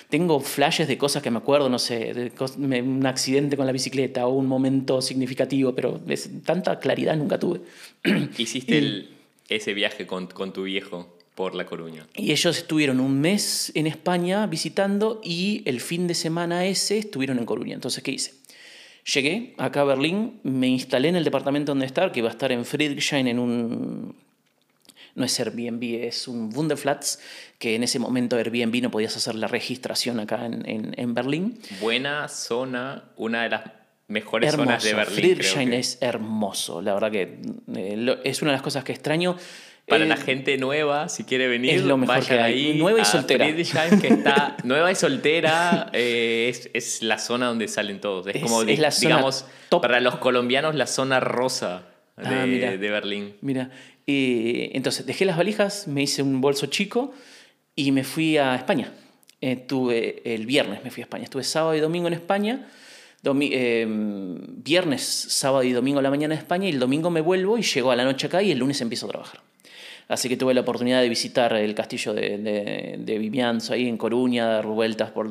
[0.08, 4.26] Tengo flashes de cosas que me acuerdo, no sé, de un accidente con la bicicleta
[4.26, 6.00] o un momento significativo, pero
[6.44, 7.60] tanta claridad nunca tuve.
[8.38, 9.08] Hiciste
[9.48, 12.06] ese viaje con, con tu viejo por La Coruña.
[12.14, 17.38] Y ellos estuvieron un mes en España visitando y el fin de semana ese estuvieron
[17.38, 17.74] en Coruña.
[17.74, 18.32] Entonces, ¿qué hice?
[19.12, 22.52] Llegué acá a Berlín, me instalé en el departamento donde estar, que iba a estar
[22.52, 24.14] en Friedrichshain en un...
[25.14, 27.20] No es Airbnb, es un Wunderflats,
[27.58, 31.58] que en ese momento Airbnb no podías hacer la registración acá en, en, Berlín.
[31.80, 33.62] Buena zona, una de las
[34.08, 35.16] mejores zonas de Berlín.
[35.16, 37.38] Friedrichshain es hermoso, la verdad que
[37.76, 39.36] eh, es una de las cosas que extraño.
[39.86, 42.70] Para la gente nueva, si quiere venir, es lo mejor que hay.
[42.70, 42.78] ahí.
[42.78, 43.46] Nueva y soltera.
[43.54, 48.26] que está nueva y soltera eh, es, es, la zona donde salen todos.
[48.28, 51.82] Es, como, digamos, para los colombianos, la zona rosa
[52.16, 53.36] de, ah, de Berlín.
[53.42, 53.70] Mira,
[54.06, 57.12] entonces dejé las valijas, me hice un bolso chico
[57.74, 58.92] y me fui a España.
[59.40, 61.24] Estuve el viernes, me fui a España.
[61.24, 62.68] Estuve sábado y domingo en España.
[63.26, 67.56] Eh, viernes, sábado y domingo a la mañana en España y el domingo me vuelvo
[67.56, 69.40] y llego a la noche acá y el lunes empiezo a trabajar.
[70.08, 72.38] Así que tuve la oportunidad de visitar el castillo de,
[72.98, 73.18] de
[73.70, 75.30] ahí en Coruña, dar vueltas por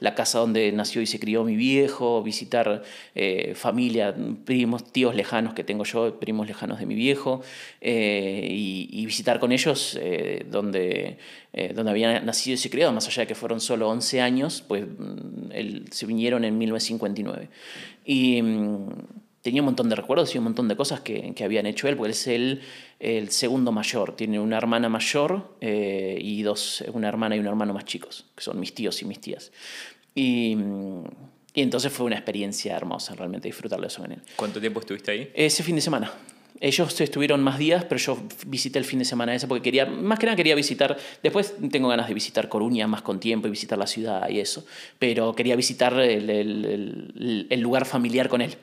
[0.00, 2.82] la casa donde nació y se crió mi viejo, visitar
[3.14, 7.42] eh, familia, primos, tíos lejanos que tengo yo, primos lejanos de mi viejo,
[7.80, 11.18] eh, y, visitar con ellos eh, donde,
[11.74, 14.84] donde había nacido y se criado, más allá de que fueron solo 11 años, pues
[14.84, 17.48] mm, se vinieron en 1959.
[18.04, 18.42] Y
[19.46, 21.96] tenía un montón de recuerdos y un montón de cosas que, que habían hecho él,
[21.96, 22.62] porque él es el,
[22.98, 24.16] el, segundo mayor.
[24.16, 28.42] Tiene una hermana mayor eh, y dos, una hermana y un hermano más chicos, que
[28.42, 29.52] son mis tíos y mis tías.
[30.16, 30.56] Y,
[31.54, 34.20] y entonces fue una experiencia hermosa, realmente disfrutarlo eso con él.
[34.34, 35.30] ¿Cuánto tiempo estuviste ahí?
[35.32, 36.10] Ese fin de semana.
[36.58, 40.18] Ellos estuvieron más días, pero yo visité el fin de semana ese porque quería, más
[40.18, 43.78] que nada quería visitar, después tengo ganas de visitar Coruña más con tiempo y visitar
[43.78, 44.66] la ciudad y eso,
[44.98, 48.56] pero quería visitar el, el, el lugar familiar con él.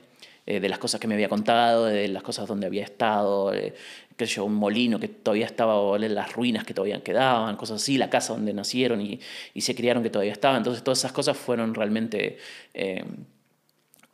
[0.46, 3.74] Eh, de las cosas que me había contado, de las cosas donde había estado, eh,
[4.18, 7.98] qué sé yo, un molino que todavía estaba, las ruinas que todavía quedaban, cosas así,
[7.98, 9.22] la casa donde nacieron y,
[9.54, 10.58] y se criaron que todavía estaba.
[10.58, 12.38] Entonces todas esas cosas fueron realmente...
[12.74, 13.06] Eh,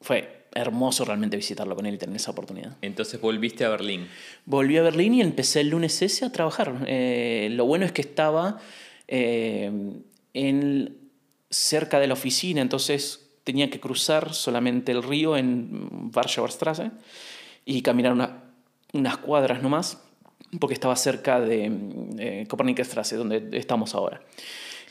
[0.02, 2.78] fue hermoso realmente visitarlo con él y tener esa oportunidad.
[2.82, 4.08] Entonces volviste a Berlín.
[4.46, 6.74] Volví a Berlín y empecé el lunes ese a trabajar.
[6.88, 8.60] lo bueno es que estaba
[9.08, 10.06] en,
[11.50, 16.92] cerca de la oficina, entonces tenía que cruzar solamente el río en Warschauer Straße
[17.66, 18.14] y caminar
[18.94, 20.04] unas cuadras nomás,
[20.60, 21.72] porque estaba cerca de
[22.20, 24.22] eh, Straße, donde estamos ahora.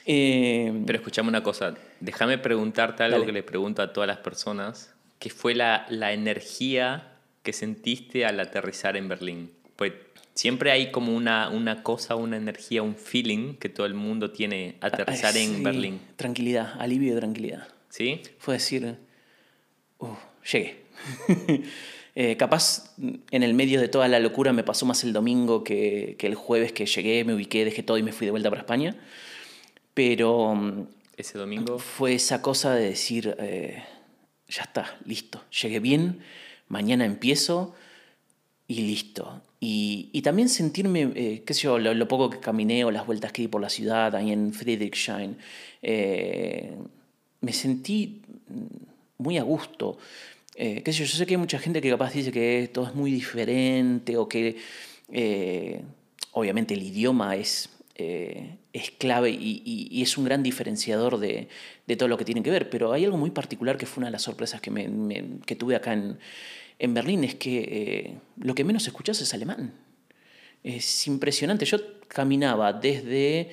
[0.07, 4.93] Eh, Pero escuchame una cosa, déjame preguntarte algo que le pregunto a todas las personas,
[5.21, 7.13] ¿qué fue la, la energía
[7.45, 9.53] que sentiste al aterrizar en Berlín?
[9.77, 9.93] Pues
[10.35, 14.79] siempre hay como una, una cosa, una energía, un feeling que todo el mundo tiene
[14.81, 16.01] aterrizar ah, en Berlín.
[16.17, 17.78] Tranquilidad, alivio de tranquilidad.
[17.89, 18.23] ¿Sí?
[18.39, 18.97] Fue decir,
[19.99, 20.07] uh,
[20.51, 20.85] llegué.
[22.21, 22.97] Eh, capaz
[23.31, 26.35] en el medio de toda la locura me pasó más el domingo que, que, el
[26.35, 28.97] jueves que llegué, me ubiqué, dejé todo y me fui de vuelta para España.
[29.95, 30.53] Pero...
[30.53, 31.79] Mm, ¿Ese domingo?
[31.79, 33.85] Fue esa cosa de decir, eh,
[34.49, 36.19] ya está, listo, llegué bien,
[36.67, 37.77] mañana empiezo
[38.67, 39.41] y listo.
[39.61, 43.31] Y, y también sentirme, eh, qué sé yo, lo, poco que caminé o las vueltas
[43.31, 45.39] que di por la ciudad, ahí en Friedrichshain,
[47.41, 48.23] me sentí
[49.19, 49.99] muy a gusto.
[50.55, 54.17] Eh, yo, sé que hay mucha gente que capaz dice que todo es muy diferente
[54.17, 54.57] o que
[55.13, 55.83] eh,
[56.33, 61.49] obviamente el idioma es, eh, es clave y, es un gran diferenciador de,
[61.87, 64.09] de, todo lo que tiene que ver, pero hay algo muy particular que fue una
[64.09, 66.19] de las sorpresas que, me, que tuve acá en,
[66.79, 69.75] en Berlín, es que lo que menos escuchas es alemán.
[70.65, 71.65] Es impresionante.
[71.67, 73.51] Yo caminaba desde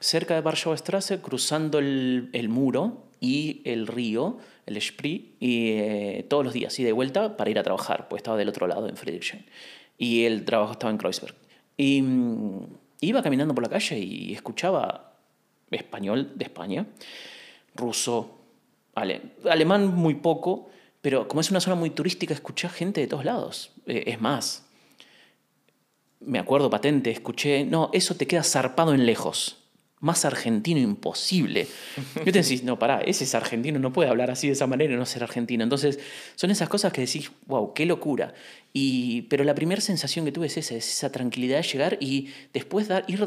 [0.00, 6.26] cerca de Warschauer Straße, cruzando el, el muro, y el río, el Spree, y, eh,
[6.28, 8.88] todos los días, y de vuelta para ir a trabajar, pues estaba del otro lado,
[8.88, 9.44] en Friedrichshain.
[9.96, 11.34] Y el trabajo estaba en Kreuzberg.
[11.76, 12.66] Y mm,
[13.00, 15.16] iba caminando por la calle y escuchaba
[15.70, 16.86] español de España,
[17.74, 18.38] ruso,
[18.94, 23.72] alemán muy poco, pero como es una zona muy turística, escuché gente de todos lados.
[23.86, 24.66] Eh, es más,
[26.20, 29.67] me acuerdo patente, escuché, no, eso te queda zarpado en lejos.
[30.00, 31.66] Más argentino imposible.
[32.16, 34.94] Yo te decís, no, pará, ese es argentino, no puede hablar así de esa manera
[34.94, 35.64] y no ser argentino.
[35.64, 35.98] Entonces,
[36.36, 38.34] son esas cosas que decís, wow, qué locura.
[38.72, 42.28] Y, pero la primera sensación que tuve es esa, es esa tranquilidad de llegar y
[42.52, 43.26] después ir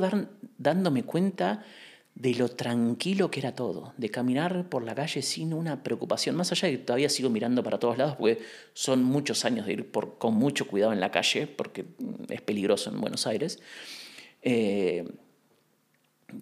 [0.57, 1.63] dándome cuenta
[2.15, 6.51] de lo tranquilo que era todo, de caminar por la calle sin una preocupación, más
[6.51, 8.39] allá de que todavía sigo mirando para todos lados, porque
[8.73, 11.85] son muchos años de ir por, con mucho cuidado en la calle, porque
[12.29, 13.59] es peligroso en Buenos Aires.
[14.41, 15.05] Eh,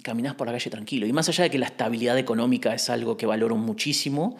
[0.04, 1.06] caminás por la calle tranquilo.
[1.06, 4.38] Y más allá de que la estabilidad económica es algo que valoro muchísimo,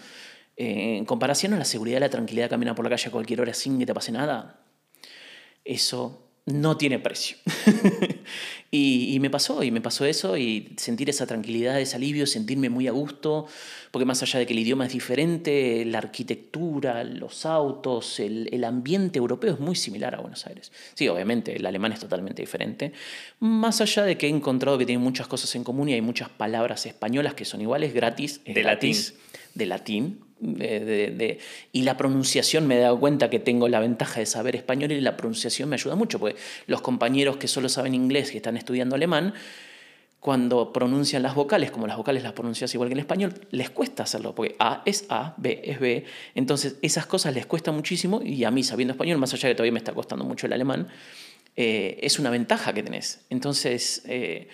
[0.58, 3.12] eh, en comparación a la seguridad y la tranquilidad de caminar por la calle a
[3.12, 4.62] cualquier hora sin que te pase nada,
[5.64, 7.38] eso no tiene precio.
[8.72, 12.88] y, me pasó, y me pasó eso, y sentir esa tranquilidad, ese alivio, sentirme muy
[12.88, 13.48] a gusto,
[13.92, 18.64] porque más allá de que el idioma es diferente, la arquitectura, los autos, el, el
[18.64, 20.72] ambiente europeo es muy similar a Buenos Aires.
[20.94, 22.94] Sí, obviamente, el alemán es totalmente diferente,
[23.40, 26.30] más allá de que he encontrado que tiene muchas cosas en común y hay muchas
[26.30, 28.96] palabras españolas que son iguales, gratis, de latín.
[29.56, 31.40] De latín, de,
[31.72, 35.02] y la pronunciación me he dado cuenta que tengo la ventaja de saber español y
[35.02, 38.96] la pronunciación me ayuda mucho, porque los compañeros que solo saben inglés, que están estudiando
[38.96, 39.34] alemán,
[40.20, 44.04] cuando pronuncian las vocales, como las vocales las pronuncias igual que en español, les cuesta
[44.04, 48.44] hacerlo, porque A es A, B es B, entonces esas cosas les cuesta muchísimo y
[48.44, 50.88] a mí sabiendo español, más allá de que todavía me está costando mucho el alemán,
[51.56, 53.22] eh, es una ventaja que tenés.
[53.30, 54.02] Entonces...
[54.06, 54.48] Eh,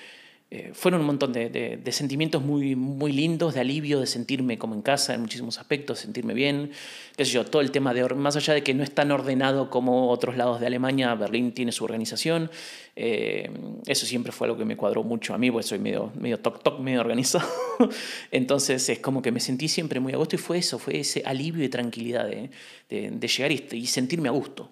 [0.52, 4.84] eh, fueron un montón de, sentimientos muy, muy lindos, de alivio, de sentirme como en
[4.84, 6.70] casa en muchísimos aspectos, sentirme bien,
[7.18, 9.72] qué sé yo, todo el tema de, más allá de que no es tan ordenado
[9.72, 12.52] como otros lados de Alemania, Berlín tiene su organización,
[12.96, 13.50] eh,
[13.88, 16.62] eso siempre fue algo que me cuadró mucho a mí, porque soy medio, medio toc
[16.62, 17.50] toc, medio organizado,
[18.32, 21.24] entonces es como que me sentí siempre muy a gusto y fue eso, fue ese
[21.26, 22.52] alivio y tranquilidad de,
[22.88, 24.72] de llegar y, y sentirme a gusto.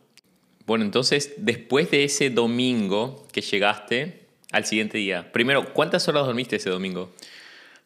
[0.67, 4.22] Bueno, entonces después de ese domingo que llegaste,
[4.53, 5.31] al siguiente día.
[5.33, 7.09] Primero, ¿cuántas horas dormiste ese domingo?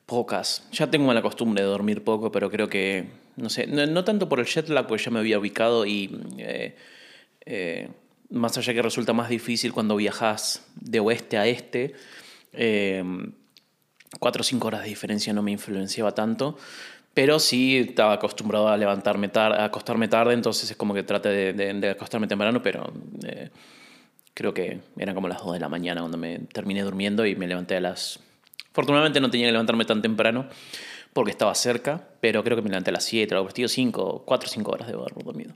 [0.06, 0.68] Pocas.
[0.72, 4.40] Ya tengo la costumbre de dormir poco, pero creo que, no sé, no, tanto por
[4.42, 6.76] el jet lag, porque ya me había ubicado y eh,
[7.46, 7.90] eh,
[8.30, 11.94] más allá que resulta más difícil cuando viajas de oeste a este,
[12.52, 13.02] eh,
[14.20, 16.58] cuatro o cinco horas de diferencia no me influenciaba tanto.
[17.14, 21.30] Pero sí estaba acostumbrado a levantarme tarde, a acostarme tarde, entonces es como que trate
[21.30, 22.94] de, de acostarme temprano, pero
[24.38, 27.48] creo que eran como las 2 de la mañana cuando me terminé durmiendo y me
[27.48, 28.20] levanté a las...
[28.70, 30.46] Afortunadamente no tenía que levantarme tan temprano
[31.12, 34.48] porque estaba cerca, pero creo que me levanté a las 7, algo vestido 5, 4
[34.48, 35.56] o 5 horas de haber dormido.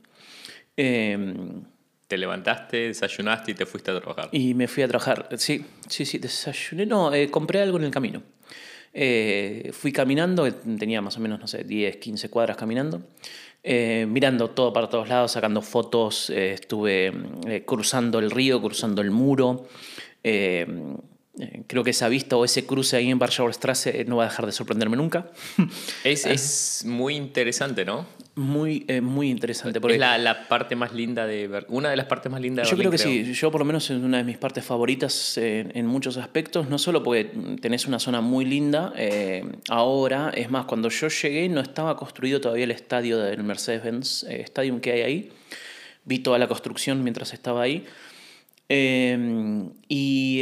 [0.75, 1.61] Em,
[2.07, 4.29] te levantaste, desayunaste y te fuiste a trabajar.
[4.31, 7.91] Y me fui a trabajar, sí, sí, sí, desayuné, no, eh, compré algo en el
[7.91, 8.23] camino.
[8.93, 13.01] Eh, fui caminando, tenía más o menos, no sé, 10, 15 cuadras caminando.
[13.63, 17.13] Eh, mirando todo para todos lados, sacando fotos, eh, estuve
[17.47, 19.67] eh, cruzando el río, cruzando el muro.
[21.67, 24.45] Creo que esa vista o ese cruce ahí en Warschauer Straße no va a dejar
[24.45, 25.31] de sorprenderme nunca.
[26.03, 28.05] Es, es muy interesante, ¿no?
[28.35, 29.81] Muy, muy interesante.
[29.81, 31.65] Porque es la, la, parte más linda de ver.
[31.69, 33.33] Una de las partes más lindas de Yo creo que sí.
[33.33, 36.69] Yo, por lo menos, es una de mis partes favoritas en muchos aspectos.
[36.69, 38.93] No solo porque tenés una zona muy linda.
[38.95, 44.23] Eh, ahora, es más, cuando yo llegué, no estaba construido todavía el estadio del Mercedes-Benz
[44.23, 45.29] eh, Stadium que hay ahí.
[46.05, 47.85] Vi toda la construcción mientras estaba ahí.
[48.69, 50.41] Eh, y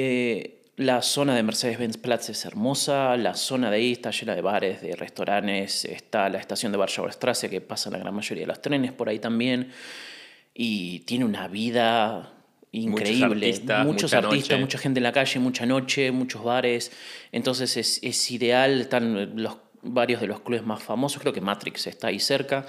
[0.80, 4.82] la zona de Mercedes-Benz Platz es hermosa, la zona de ahí está llena de bares,
[4.82, 8.62] de restaurantes, está la estación de Warschauer Straße que pasa la gran mayoría de los
[8.62, 9.74] trenes por ahí también
[10.54, 12.32] y tiene una vida
[12.72, 13.62] increíble.
[13.84, 16.94] Muchos artistas, mucha gente en la calle, mucha noche, muchos bares.
[17.34, 21.88] Entonces es, es ideal, están los, varios de los clubes más famosos, creo que Matrix
[21.88, 22.66] está ahí cerca.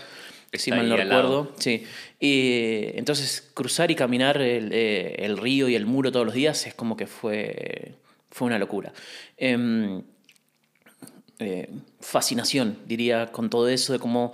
[0.52, 1.52] si mal no recuerdo.
[1.58, 1.84] Sí.
[2.18, 6.66] Y, entonces, cruzar y caminar el, eh, el, río y el muro todos los días
[6.66, 7.99] es como que fue
[8.30, 8.92] fue una locura.
[9.36, 10.02] Em,
[11.38, 14.32] eh, fascinación, diría, con todo eso, de cómo,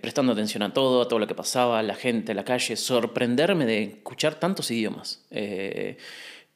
[0.00, 3.82] prestando atención a todo, a todo lo que pasaba, la gente, la calle, sorprenderme de
[3.82, 5.24] escuchar tantos idiomas.
[5.30, 5.96] Eh,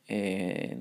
[0.06, 0.76] eh,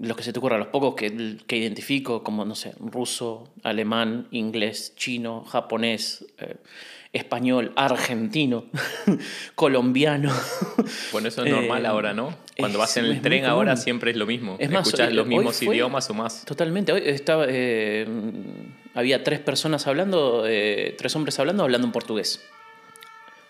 [0.00, 4.28] los que se te ocurran, los pocos que, que, identifico, como, no sé, ruso, alemán,
[4.30, 6.24] inglés, chino, japonés
[7.12, 8.66] español, argentino,
[9.54, 10.32] colombiano.
[11.12, 12.36] Bueno, eso es normal eh, ahora, ¿no?
[12.56, 14.56] Cuando vas en el tren ahora siempre es lo mismo.
[14.58, 16.44] Es más, Escuchas los mismos idiomas o más.
[16.44, 16.92] Totalmente.
[16.92, 18.06] Hoy estaba, eh,
[18.94, 22.44] había tres personas hablando, eh, tres hombres hablando, hablando en portugués.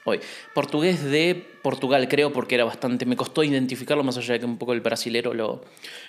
[0.05, 0.21] Hoy.
[0.55, 3.05] Portugués de Portugal, creo, porque era bastante.
[3.05, 5.63] Me costó identificarlo, más allá de que un poco el brasilero lo,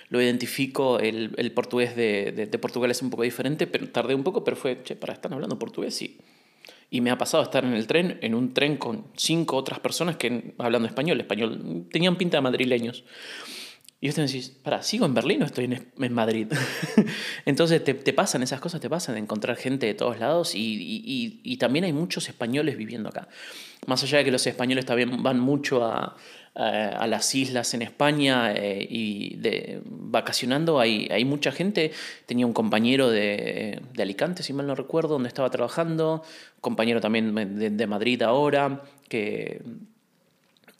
[0.08, 0.98] lo identifico.
[0.98, 4.42] El, el portugués de, de, de, Portugal es un poco diferente, pero tardé un poco,
[4.42, 5.94] pero fue, che, para, ¿están hablando portugués?
[5.94, 6.18] Sí.
[6.94, 10.18] Y me ha pasado estar en el tren, en un tren con cinco otras personas
[10.18, 13.04] que hablando español, español, tenían pinta de madrileños.
[14.02, 16.48] Y vos te decís, para, ¿sigo en Berlín o estoy en, en Madrid?
[17.46, 20.58] Entonces te, te, pasan esas cosas, te pasan de encontrar gente de todos lados y,
[20.58, 23.28] y, y, también hay muchos españoles viviendo acá.
[23.86, 26.16] Más allá de que los españoles también van mucho a,
[26.56, 31.92] a las islas en España eh, y de, vacacionando, hay, hay mucha gente.
[32.26, 36.24] Tenía un compañero de, de, Alicante, si mal no recuerdo, donde estaba trabajando,
[36.60, 39.62] compañero también de, de Madrid ahora, que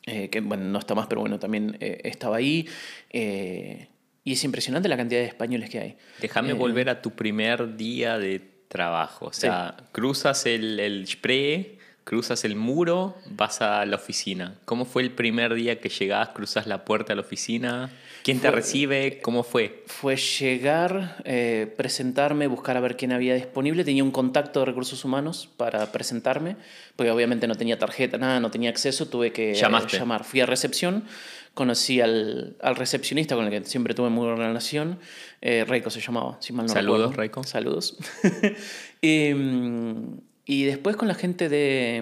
[0.05, 2.67] eh, que bueno, no está más, pero bueno, también eh, estaba ahí.
[3.09, 3.87] Eh,
[4.25, 5.97] y es impresionante la cantidad de españoles que hay.
[6.21, 9.27] Déjame volver a tu primer día de trabajo.
[9.27, 14.55] O sea, cruzas el, el Spree, cruzas el muro, vas a la oficina.
[14.65, 17.91] ¿Cómo fue el primer día que llegás, cruzas la puerta a la oficina?
[18.23, 19.19] ¿Quién te recibe?
[19.21, 19.83] ¿Cómo fue?
[19.87, 23.83] Fue llegar, eh, presentarme, buscar a ver quién había disponible.
[23.83, 26.55] Tenía un contacto de recursos humanos para presentarme,
[26.95, 30.23] porque obviamente no tenía tarjeta, nada, no tenía acceso, tuve que llamar.
[30.23, 31.05] Fui a recepción,
[31.53, 34.99] conocí al, al, recepcionista con el que siempre tuve muy buena relación.
[35.41, 37.43] Eh, Reiko se llamaba, si mal no Saludos, Reiko.
[37.43, 37.97] Saludos.
[39.01, 39.31] y,
[40.45, 42.01] y después con la gente de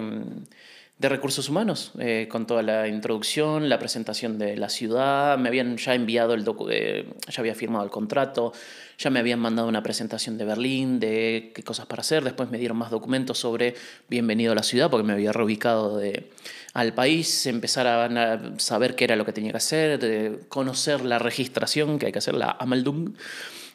[1.02, 5.76] de recursos humanos, eh, con toda la introducción, la presentación de la ciudad, me habían
[5.76, 8.52] ya enviado el docu eh, ya había firmado el contrato,
[8.98, 12.58] ya me habían mandado una presentación de Berlín, de qué cosas para hacer, después me
[12.58, 13.74] dieron más documentos sobre
[14.08, 16.30] bienvenido a la ciudad, porque me había reubicado de,
[16.72, 21.18] al país, empezar a, saber qué era lo que tenía que hacer, de conocer la
[21.18, 23.14] registración que hay que hacer, la Ameldung,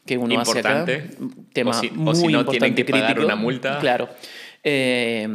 [0.05, 0.93] que uno importante.
[0.93, 1.33] hace acá.
[1.51, 3.05] Tema o si, muy o si no importante, tienen que crítico.
[3.05, 3.79] pagar una multa.
[3.79, 4.07] Claro.
[4.63, 5.27] Eh,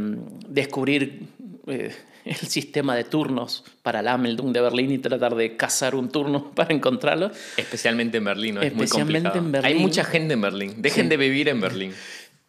[0.49, 1.23] descubrir
[1.67, 1.95] eh,
[2.25, 6.51] el sistema de turnos para la Ameldung de Berlín y tratar de cazar un turno
[6.55, 7.31] para encontrarlo.
[7.57, 8.63] Especialmente en Berlín, ¿no?
[8.63, 9.47] es muy Especialmente complicado.
[9.47, 9.77] en Berlín.
[9.77, 10.75] Hay mucha gente en Berlín.
[10.79, 11.09] Dejen Sí.
[11.11, 11.93] de vivir en Berlín.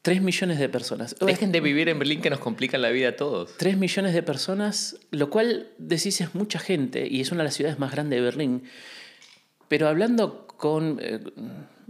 [0.02, 1.16] Tres millones de personas.
[1.26, 3.56] Dejen de vivir en Berlín que nos complican la vida a todos.
[3.58, 7.54] Tres millones de personas, lo cual decís es mucha gente y es una de las
[7.54, 8.64] ciudades más grandes de Berlín.
[9.70, 11.20] Pero hablando con eh,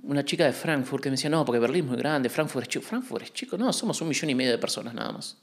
[0.04, 2.70] una chica de Frankfurt que me decía, no, porque Berlín es muy grande, Frankfurt es
[2.70, 2.86] chico.
[2.86, 5.38] Frankfurt es chico, no, somos un millón y medio de personas nada más.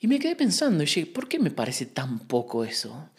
[0.00, 3.10] Y me quedé pensando, y dije, ¿por qué me parece tan poco eso?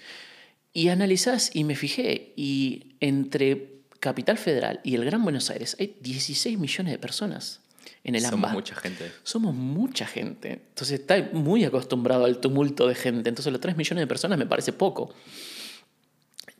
[0.74, 5.96] Y analizás y me fijé, y entre Capital Federal y el Gran Buenos Aires hay
[6.02, 7.62] 16 millones de personas
[8.04, 9.12] en el Somos mucha gente.
[9.24, 10.52] Somos mucha gente.
[10.52, 13.30] Entonces está muy acostumbrado al tumulto de gente.
[13.30, 15.14] Entonces los 3 millones de personas me parece poco.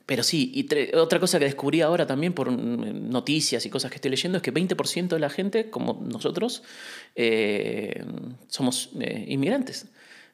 [0.06, 3.96] Pero sí, y otra cosa que descubrí ahora también por mm, noticias y cosas que
[3.96, 6.62] estoy leyendo es que 20% de la gente, como nosotros,
[7.14, 8.04] eh,
[8.48, 9.86] somos eh, inmigrantes.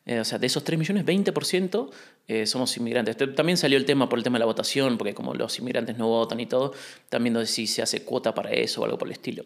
[0.07, 1.91] Eh, o sea, de esos 3 millones, 20%
[2.27, 3.17] eh, somos inmigrantes.
[3.35, 6.09] También salió el tema por el tema de la votación, porque como los inmigrantes no
[6.09, 6.73] votan y todo,
[7.09, 9.45] también no sé si se hace cuota para eso o algo por el estilo.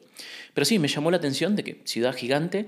[0.55, 2.67] Pero sí, me llamó la atención de que ciudad gigante,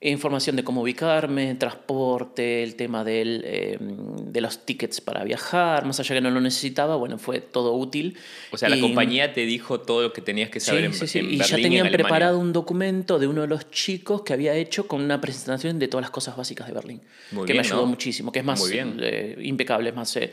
[0.00, 5.98] información de cómo ubicarme, transporte, el tema del, eh, de los tickets para viajar, más
[6.00, 8.16] allá que no lo necesitaba, bueno, fue todo útil.
[8.52, 10.92] O sea, la Y- compañía te dijo todo lo que tenías que saber Sí, en,
[10.92, 11.18] sí, sí.
[11.20, 14.34] en Y Berlín ya en tenían preparado un documento de uno de los chicos que
[14.34, 17.00] había hecho con una presentación de todas las cosas básicas de Berlín.
[17.32, 17.86] Muy que bien, me ayudó ¿no?
[17.88, 20.14] muchísimo, que es más eh, impecable, es más...
[20.16, 20.30] eh,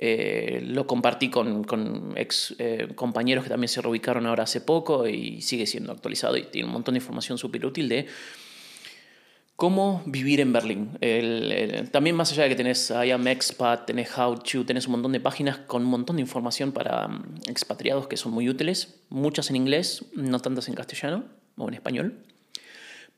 [0.00, 5.08] eh, lo compartí con, con ex eh, compañeros que también se reubicaron ahora hace poco
[5.08, 8.06] y sigue siendo actualizado y tiene un montón de información súper útil de
[9.58, 10.90] cómo vivir en Berlín.
[11.00, 14.86] El- el- también más allá de que tenés I am expat, tenés how to, tenés
[14.86, 18.48] un montón de páginas con un montón de información para mm, expatriados que son muy
[18.48, 21.24] útiles, muchas en inglés, no tantas en castellano
[21.56, 22.14] o en español.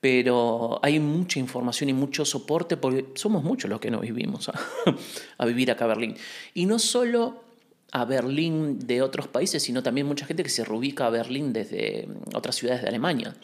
[0.00, 4.54] Pero hay mucha información y mucho soporte porque somos muchos los que nos vivimos a,
[5.36, 6.14] a vivir acá a Berlín.
[6.54, 7.44] Y no solo
[7.92, 12.06] a Berlín de otros países, sino también mucha gente que se reubica a Berlín desde
[12.06, 13.36] mm, otras ciudades de Alemania.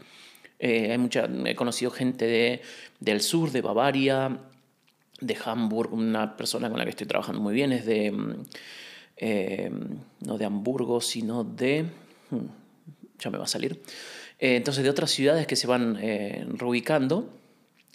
[0.58, 2.62] Eh, hay mucha, he conocido gente de,
[3.00, 4.38] del sur, de Bavaria,
[5.20, 8.42] de Hamburg, una persona con la que estoy trabajando muy bien es de, mm,
[9.18, 9.70] eh,
[10.20, 11.84] no de Hamburgo, sino de,
[12.30, 12.46] hmm,
[13.18, 13.80] ya me va a salir,
[14.38, 15.96] Eh, entonces de otras ciudades que se van
[16.58, 17.30] reubicando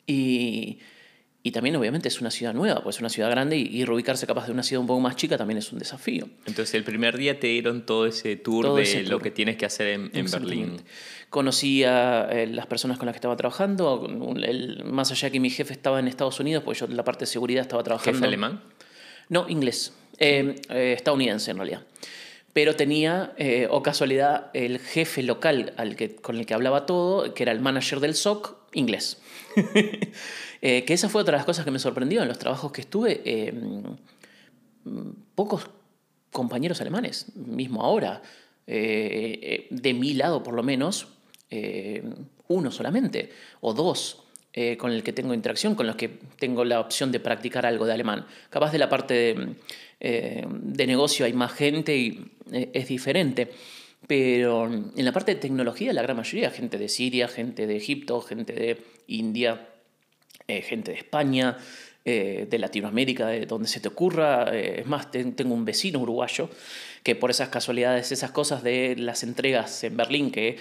[0.07, 0.79] y,
[1.43, 4.27] y también obviamente es una ciudad nueva, pues es una ciudad grande y, y reubicarse
[4.27, 6.27] capaz de una ciudad un poco más chica también es un desafío.
[6.45, 9.21] Entonces, el primer día te dieron todo ese tour Todo de ese lo tour.
[9.23, 10.81] que tienes que hacer en, en Berlín.
[11.29, 14.07] Conocí a eh, las personas con las que estaba trabajando,
[14.43, 17.27] el- más allá que mi jefe estaba en Estados Unidos, pues yo la parte de
[17.31, 18.17] seguridad estaba trabajando.
[18.19, 18.61] ¿Jefe alemán?
[19.29, 19.93] No, inglés.
[20.19, 21.81] Eh, eh, estadounidense en realidad.
[22.53, 27.33] Pero tenía, eh, o casualidad, el jefe local al que, con el que hablaba todo,
[27.33, 29.21] que era el manager del SOC, inglés.
[30.61, 32.81] Eh, que esa fue otra de las cosas que me sorprendió en los trabajos que
[32.81, 33.51] estuve.
[34.83, 35.69] mm, pocos
[36.31, 38.21] compañeros alemanes, mismo ahora,
[38.67, 41.07] eh, eh, de mi lado por lo menos,
[42.47, 43.31] uno solamente,
[43.61, 44.23] o dos.
[44.77, 47.93] con el que tengo interacción, con los que tengo la opción de practicar algo de
[47.93, 48.25] alemán.
[48.49, 49.57] Capaz de la parte
[49.99, 53.49] de negocio hay más gente y es diferente.
[54.07, 58.19] Pero en la parte de tecnología, la gran mayoría, gente de Siria, gente de Egipto,
[58.21, 59.70] gente de India,
[60.47, 61.57] gente de España,
[62.03, 64.49] de Latinoamérica, de donde se te ocurra.
[64.53, 66.49] es más, tengo un vecino uruguayo
[67.03, 70.57] que por esas casualidades, esas cosas de las entregas en Berlín, que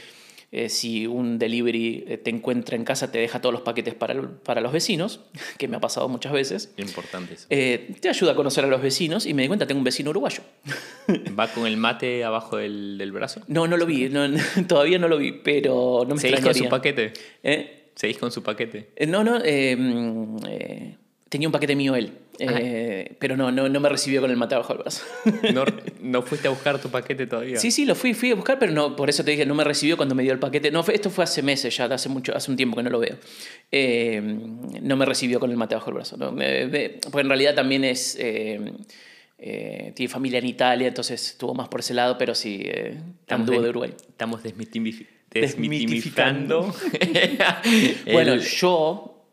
[0.52, 4.20] eh, si un delivery eh, te encuentra en casa, te deja todos los paquetes para,
[4.42, 5.20] para los vecinos,
[5.58, 6.72] que me ha pasado muchas veces.
[6.76, 9.84] Importante eh, te ayuda a conocer a los vecinos y me di cuenta, tengo un
[9.84, 10.42] vecino uruguayo.
[11.38, 13.42] ¿Va con el mate abajo del, del brazo?
[13.46, 14.26] No, no lo vi, no,
[14.66, 17.12] todavía no lo vi, pero no me ¿Seguís con su paquete?
[17.95, 18.91] ¿Seguís con su paquete?
[19.07, 20.36] no, no, mm,
[21.28, 22.12] tenía un paquete mío él.
[22.41, 25.05] Eh, pero no, no, no, me recibió con el mate bajo el brazo.
[25.55, 25.64] ¿No,
[26.01, 27.59] ¿No, fuiste a buscar tu paquete todavía?
[27.59, 29.62] Sí, sí, lo fui, fui a buscar, pero no, por eso te dije, no me
[29.62, 30.70] recibió cuando me dio el paquete.
[30.70, 33.16] No, esto fue hace meses ya, hace, mucho, hace un tiempo que no lo veo.
[33.70, 34.20] Eh,
[34.80, 36.16] no me recibió con el mate bajo el brazo.
[36.16, 36.30] ¿no?
[36.30, 38.16] porque en realidad también es...
[38.18, 38.72] Eh,
[39.41, 42.62] tiene familia en Italia, entonces estuvo más por ese lado, pero sí,
[43.20, 43.95] estamos de, de Uruguay.
[44.09, 46.62] Estamos desmitificando.
[48.12, 49.24] bueno, yo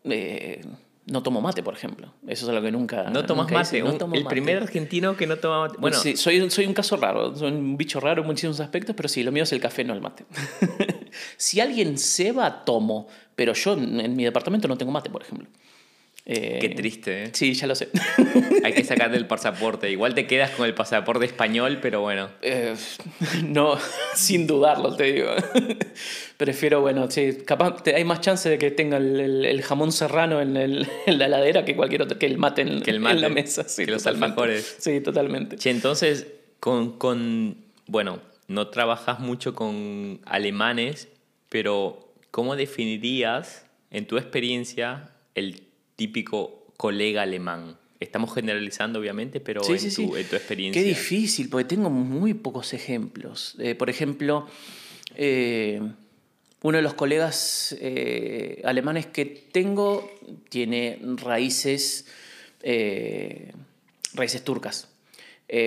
[1.07, 2.13] no tomo mate, por ejemplo.
[2.27, 3.09] Eso es algo que nunca.
[3.09, 3.79] No tomas mate.
[3.79, 5.77] el primer argentino que no toma mate.
[5.79, 7.33] Bueno, sí, soy, soy un caso raro.
[7.35, 9.93] Soy un bicho raro en muchísimos aspectos, pero sí, lo mío es el café, no
[9.93, 10.25] el mate.
[11.37, 13.07] si alguien se va, tomo.
[13.35, 15.47] Pero yo en mi departamento no tengo mate, por ejemplo.
[16.29, 17.29] Eh, Qué triste, ¿eh?
[17.31, 17.87] Sí, ya lo sé.
[18.65, 19.89] Hay que sacarte el pasaporte.
[19.89, 22.29] Igual te quedas con el pasaporte español, pero bueno.
[22.41, 22.75] Eh,
[23.45, 23.77] no,
[24.13, 25.29] sin dudarlo, te digo.
[26.35, 31.25] Prefiero, bueno, sí, capaz hay más chance de que tenga el, jamón serrano en, la
[31.25, 33.63] heladera que cualquier otro, que el mate en, que el la mesa.
[33.63, 34.75] Sí, que los alfajores.
[34.79, 35.55] Sí, totalmente.
[35.55, 36.27] Che, entonces,
[36.59, 37.55] con, con,
[37.85, 38.19] bueno,
[38.49, 41.07] no trabajas mucho con alemanes,
[41.47, 45.66] pero ¿cómo definirías, en tu experiencia, el
[45.97, 47.77] típico colega alemán?
[47.99, 50.81] Estamos generalizando, obviamente, pero en, tu, experiencia.
[50.81, 53.55] Qué difícil, porque tengo muy pocos ejemplos.
[53.57, 54.47] Eh, por ejemplo,
[55.15, 55.81] eh,
[56.61, 60.11] uno de los colegas eh, alemanes que tengo
[60.49, 62.05] tiene raíces,
[64.13, 64.89] raíces turcas.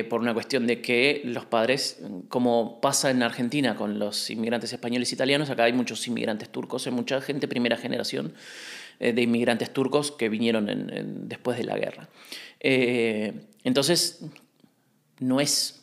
[0.08, 5.10] por una cuestión de que los padres, como pasa en Argentina con los inmigrantes españoles
[5.10, 8.34] e italianos, acá hay muchos inmigrantes turcos, hay mucha gente primera generación
[9.00, 12.08] de inmigrantes turcos que vinieron después de la guerra.
[12.60, 13.32] Eh,
[13.64, 14.20] entonces,
[15.18, 15.82] no es,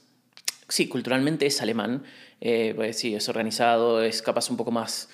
[0.70, 2.03] sí, culturalmente es alemán,
[2.39, 5.09] eh, pues sí, es organizado, es capaz un poco más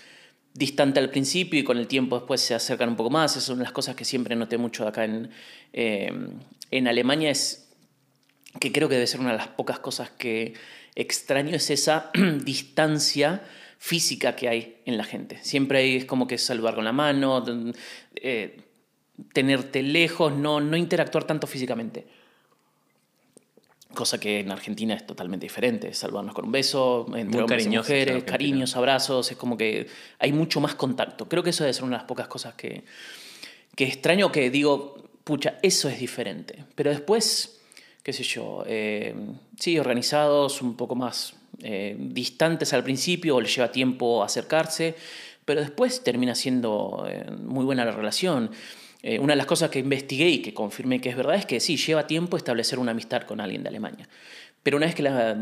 [0.54, 3.32] distante al principio y con el tiempo después se acercan un poco más.
[3.32, 5.32] Esas son las cosas que siempre noté mucho acá en,
[5.72, 7.70] en Alemania, es
[8.60, 10.54] que creo que debe ser una de las pocas cosas que
[10.96, 12.12] extraño, es esa
[12.44, 13.42] distancia
[13.78, 15.40] física que hay en la gente.
[15.42, 17.44] Siempre hay, es como que saludar con la mano,
[18.16, 18.58] eh,
[19.34, 22.08] tenerte lejos, no, no interactuar tanto físicamente.
[23.94, 25.94] Cosa que en Argentina es totalmente diferente.
[25.94, 30.60] Saludarnos con un beso, entre hombres y mujeres, cariños, abrazos, es como que hay mucho
[30.60, 31.30] más contacto.
[31.30, 32.84] Creo que eso debe ser una de las pocas cosas que,
[33.76, 36.66] que extraño, que digo, pucha, eso es diferente.
[36.74, 37.62] Pero después,
[38.02, 39.14] qué sé yo, eh,
[39.60, 41.36] sí, organizados, un poco más
[41.66, 44.96] eh, distantes al principio o les lleva tiempo acercarse,
[45.46, 48.52] pero después termina siendo eh, muy buena la relación.
[49.02, 51.62] Eh, una de las cosas que investigué y que confirmé que es verdad es que
[51.62, 54.10] sí, lleva tiempo establecer una amistad con alguien de Alemania.
[54.62, 55.38] Pero una vez que la,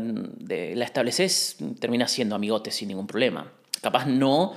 [0.84, 3.52] estableces, termina siendo amigote sin ningún problema.
[3.80, 4.54] Capaz no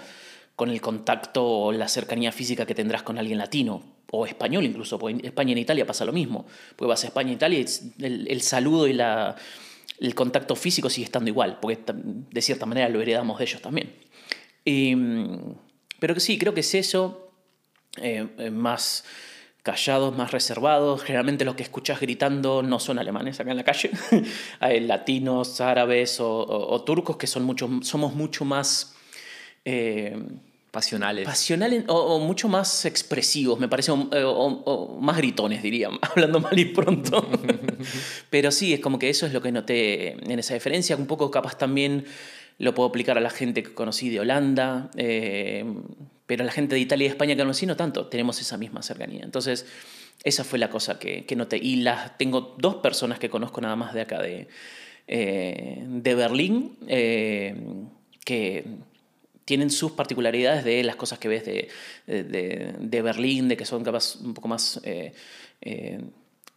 [0.56, 5.00] con el contacto o la cercanía física que tendrás con alguien latino, o español incluso,
[5.00, 6.46] porque en España y en Italia pasa lo mismo.
[6.76, 9.36] Porque vas a España e Italia y el saludo y la,
[10.00, 13.94] el contacto físico sigue estando igual, porque de cierta manera lo heredamos de ellos también.
[16.00, 17.32] pero que sí, creo que es eso,
[18.02, 19.06] eh, eh, más
[19.64, 21.02] callados, más reservados.
[21.04, 23.90] Generalmente los que escuchás gritando no son alemanes acá en la calle.
[24.60, 28.96] Hay latinos, árabes o, turcos que son mucho, somos mucho más...
[29.64, 30.16] Eh,
[30.76, 31.24] Pasionales.
[31.24, 37.26] Pasionales o, mucho más expresivos, me parece, o, más gritones, diría, hablando mal y pronto.
[38.30, 40.98] Pero sí, es como que eso es lo que noté en esa diferencia.
[40.98, 42.04] Un poco capaz también
[42.58, 45.64] lo puedo aplicar a la gente que conocí de Holanda, eh,
[46.26, 48.82] pero a la gente de Italia y España que conocí no tanto, tenemos esa misma
[48.82, 49.24] cercanía.
[49.24, 49.66] Entonces,
[50.26, 51.58] esa fue la cosa que, que noté.
[51.58, 54.50] Y las, tengo dos personas que conozco nada más de acá, de,
[55.08, 57.56] eh, de Berlín, eh,
[58.26, 58.66] que
[59.46, 61.70] tienen sus particularidades de las cosas que ves de,
[62.08, 65.14] de, Berlín, de que son capaz un poco más eh,
[65.62, 66.02] eh,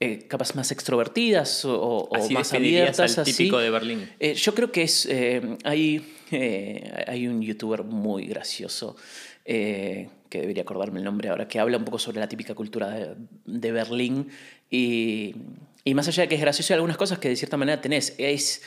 [0.00, 3.18] eh, capas más extrovertidas o, o Así más abiertas.
[3.18, 3.32] al así.
[3.34, 4.08] típico de Berlín.
[4.18, 5.06] Eh, yo creo que es.
[5.06, 8.96] eh, hay, eh, hay un youtuber muy gracioso.
[9.44, 12.90] eh, que debería acordarme el nombre ahora, que habla un poco sobre la típica cultura
[12.90, 13.14] de,
[13.46, 14.28] de Berlín.
[14.70, 15.34] Y,
[15.84, 18.14] y más allá de que es gracioso, hay algunas cosas que de cierta manera tenés.
[18.18, 18.62] Es,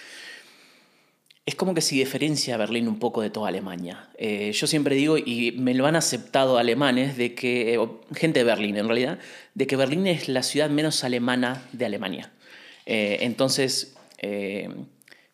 [1.45, 4.09] es como que se diferencia a Berlín un poco de toda Alemania.
[4.17, 8.43] Eh, yo siempre digo, y me lo han aceptado alemanes, de que, o gente de
[8.43, 9.19] Berlín en realidad,
[9.55, 12.31] de que Berlín es la ciudad menos alemana de Alemania.
[12.85, 14.69] Eh, entonces, eh,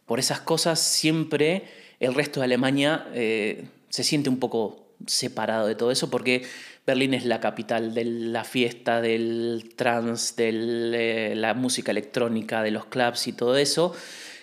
[0.05, 1.63] por esas cosas, siempre
[1.99, 6.43] el resto de Alemania eh, se siente un poco separado de todo eso, porque
[6.85, 12.85] Berlín es la capital de la fiesta, del trance, de la música electrónica, de los
[12.85, 13.93] clubs y todo eso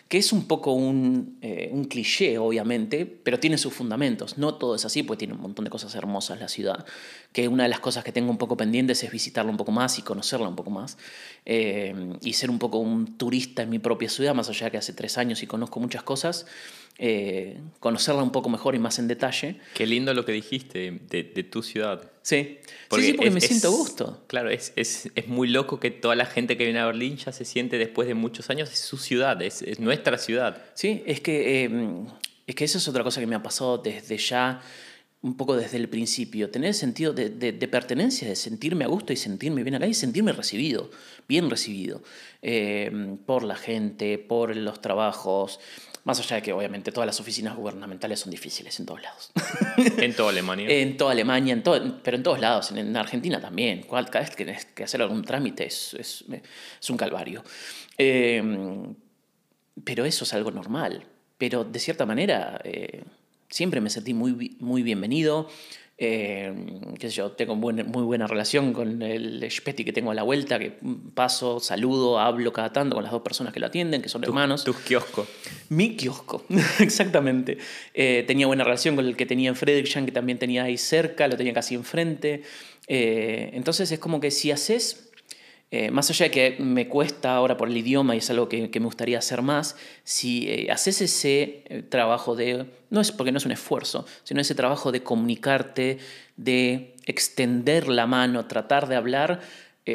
[0.08, 4.36] que es un poco un, eh, un, cliché, obviamente, pero tiene sus fundamentos.
[4.36, 6.84] No todo es así, pues tiene un montón de cosas hermosas la ciudad,
[7.32, 9.98] que una de las cosas que tengo un poco pendientes es visitarla un poco más
[9.98, 10.98] y conocerla un poco más,
[11.46, 14.78] eh, y ser un poco un turista en mi propia ciudad, más allá de que
[14.78, 16.46] hace tres años y conozco muchas cosas,
[16.98, 19.56] eh, conocerla un poco mejor y más en detalle.
[19.74, 22.10] Qué lindo lo que dijiste de, de tu ciudad.
[22.24, 24.24] Sí, porque sí, sí, porque es, me siento es, gusto.
[24.28, 27.32] Claro, es, es, es, muy loco que toda la gente que viene a Berlín ya
[27.32, 30.62] se siente después de muchos años, es su ciudad, es, es nuestra ciudad.
[30.72, 31.70] Sí, es que, eh,
[32.46, 34.62] es que eso es otra cosa que me ha pasado desde ya,
[35.20, 39.12] un poco desde el principio, tener sentido de, de, de pertenencia, de sentirme a gusto
[39.12, 40.90] y sentirme bien acá y sentirme recibido,
[41.28, 42.02] bien recibido,
[42.40, 45.60] eh, por la gente, por los trabajos,
[46.04, 49.32] más allá de que obviamente todas las oficinas gubernamentales son difíciles en todos lados.
[49.98, 50.68] En toda Alemania.
[50.70, 53.82] en toda Alemania, en todo, pero en todos lados, en, en Argentina también.
[53.82, 56.24] Cada vez que tienes que hacer algún trámite es, es,
[56.80, 57.42] es un calvario.
[57.98, 58.42] Eh,
[59.82, 61.04] pero eso es algo normal.
[61.38, 63.02] Pero de cierta manera, eh,
[63.48, 65.48] siempre me sentí muy, muy bienvenido.
[65.96, 66.52] Eh,
[66.98, 70.24] qué sé yo, tengo buen, muy buena relación con el Speti que tengo a la
[70.24, 70.72] vuelta, que
[71.14, 74.30] paso, saludo, hablo cada tanto con las dos personas que lo atienden, que son tu,
[74.30, 74.64] hermanos.
[74.64, 75.26] Tu kiosco.
[75.68, 76.44] Mi kiosco,
[76.80, 77.58] exactamente.
[77.92, 81.28] Eh, tenía buena relación con el que tenía en Frederikshamn, que también tenía ahí cerca,
[81.28, 82.42] lo tenía casi enfrente.
[82.88, 85.12] Eh, entonces es como que si haces,
[85.76, 88.70] eh, más allá de que me cuesta ahora por el idioma y es algo que,
[88.72, 93.38] me gustaría hacer más, si eh, haces ese eh, trabajo de, no es porque no
[93.38, 95.98] es un esfuerzo, sino ese trabajo de comunicarte,
[96.36, 99.40] de extender la mano, tratar de hablar,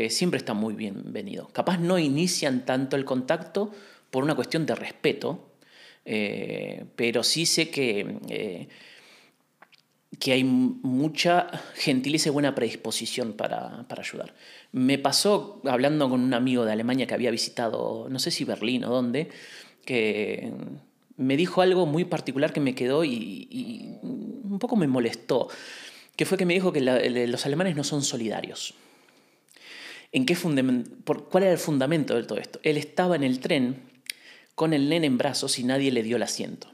[0.09, 1.47] siempre está muy bienvenido.
[1.47, 3.71] Capaz no inician tanto el contacto
[4.11, 5.47] por una cuestión de respeto,
[6.03, 8.67] pero sí sé que,
[10.18, 14.34] que hay mucha gentileza y buena predisposición para, para, ayudar.
[14.72, 18.84] Me pasó hablando con un amigo de Alemania que había visitado, no sé si Berlín
[18.86, 19.30] o dónde,
[19.86, 20.51] que
[21.20, 25.49] me dijo algo muy particular que me quedó y, un poco me molestó,
[26.16, 28.74] que fue que me dijo que los alemanes no son solidarios.
[30.12, 30.36] ¿En qué
[31.03, 32.60] por, ¿Cuál era el fundamento de todo esto?
[32.64, 33.84] Él estaba en el tren
[34.55, 36.70] con el nene en brazos y nadie le dio el asiento.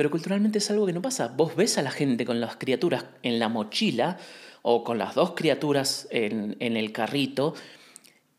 [0.00, 1.28] Pero culturalmente es algo que no pasa.
[1.28, 4.16] Vos ves a la gente con las criaturas en la mochila
[4.62, 7.52] o con las dos criaturas en, el carrito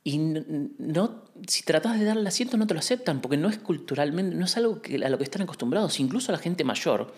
[0.03, 4.36] y no, si tratas de darle asiento no te lo aceptan porque no es culturalmente,
[4.36, 5.99] no es algo a lo que están acostumbrados.
[5.99, 7.14] Incluso la gente mayor,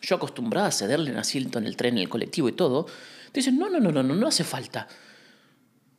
[0.00, 2.86] yo acostumbrada a cederle un asiento en el tren, en el colectivo y todo,
[3.32, 4.86] te dicen, no, no, no, no, no, no hace falta.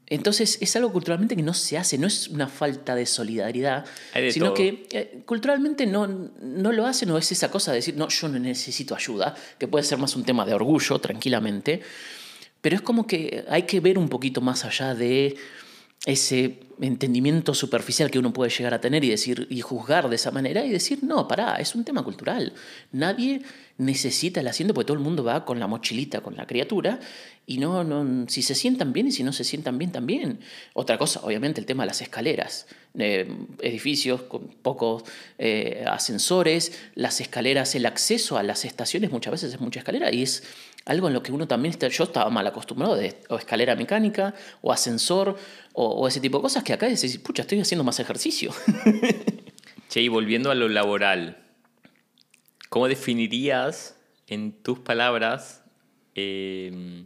[0.10, 4.32] Entonces es algo culturalmente que no se hace, no es una falta de solidaridad, de
[4.32, 4.56] sino todo.
[4.56, 8.28] que eh, culturalmente no, no lo hacen, no es esa cosa de decir, no, yo
[8.28, 11.82] no necesito ayuda, que puede ser más un tema de orgullo, tranquilamente,
[12.62, 15.38] pero es como que hay que ver un poquito más allá de
[16.06, 20.32] ese entendimiento superficial que uno puede llegar a tener y decir y juzgar de esa
[20.32, 22.54] manera y decir, no, pará, es un tema cultural.
[22.92, 23.42] Nadie
[23.78, 27.00] necesita el asiento porque todo el mundo va con la mochilita, con la criatura,
[27.46, 30.40] y no, no, si se sientan bien y si no se sientan bien también.
[30.74, 32.68] Otra cosa, obviamente, el tema de las escaleras.
[32.98, 33.32] Eh,
[33.62, 35.04] edificios con pocos
[35.38, 40.24] eh, ascensores, las escaleras, el acceso a las estaciones muchas veces es mucha escalera y
[40.24, 40.44] es
[40.90, 44.34] algo en lo que uno también está, yo estaba mal acostumbrado, de, o escalera mecánica,
[44.62, 45.38] o ascensor,
[45.74, 48.52] o, o ese tipo de cosas que acá decís, pucha, estoy haciendo más ejercicio.
[49.90, 51.38] che, y volviendo a lo laboral,
[52.70, 55.64] ¿cómo definirías en tus palabras
[56.16, 57.04] eh,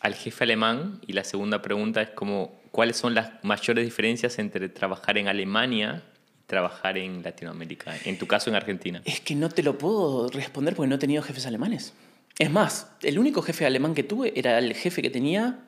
[0.00, 1.00] al jefe alemán?
[1.06, 6.02] Y la segunda pregunta es como, ¿cuáles son las mayores diferencias entre trabajar en Alemania
[6.38, 7.96] y trabajar en Latinoamérica?
[8.04, 9.00] En tu caso, en Argentina.
[9.06, 11.94] Es que no te lo puedo responder porque no he tenido jefes alemanes.
[12.42, 15.60] Es más, el único jefe alemán que tuve era el jefe que tenía,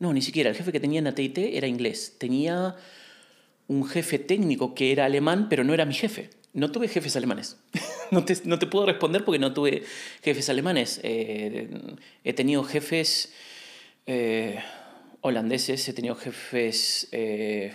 [0.00, 2.16] no, ni siquiera, el jefe que tenía en AT&T era inglés.
[2.18, 2.74] Tenía
[3.68, 6.30] un jefe técnico que era alemán, pero no era mi jefe.
[6.52, 7.58] No tuve jefes alemanes.
[8.10, 9.84] no, te, puedo responder porque no tuve
[10.20, 10.98] jefes alemanes.
[11.04, 11.68] Eh,
[12.24, 13.32] he tenido jefes...
[14.06, 14.58] Eh,
[15.20, 17.72] holandeses, he tenido jefes eh,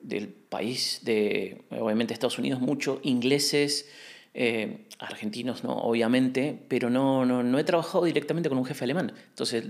[0.00, 3.88] del país, de obviamente Estados Unidos, mucho, ingleses,
[4.34, 5.72] eh, argentinos, ¿no?
[5.72, 9.12] obviamente, pero no, no, no he trabajado directamente con un jefe alemán.
[9.28, 9.64] Entonces,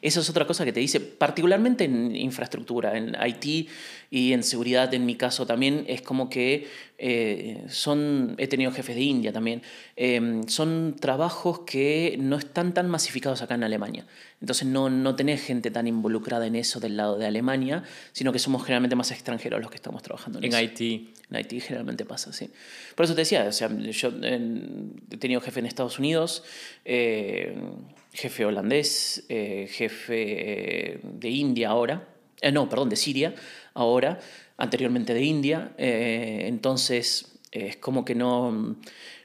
[0.00, 3.68] eso es otra cosa que te dice, particularmente en infraestructura, en IT
[4.10, 6.68] y en seguridad, en mi caso también, es como que
[6.98, 9.62] eh, son, he tenido jefes de India también,
[9.96, 14.06] em, son trabajos que no están tan masificados acá en Alemania.
[14.40, 18.38] Entonces no, no tenés gente tan involucrada en eso del lado de Alemania, sino que
[18.38, 20.62] somos generalmente más extranjeros los que estamos trabajando en, en eso.
[20.62, 21.08] IT.
[21.30, 22.50] En IT generalmente pasa, sí.
[22.94, 26.44] Por eso te decía, o sea, yo he tenido jefe en Estados Unidos,
[26.84, 27.56] eh,
[28.12, 32.08] jefe holandés, eh, jefe eh, de India ahora,
[32.52, 33.34] no, perdón, de Siria
[33.74, 34.18] ahora,
[34.56, 38.76] anteriormente de India, entonces es como que no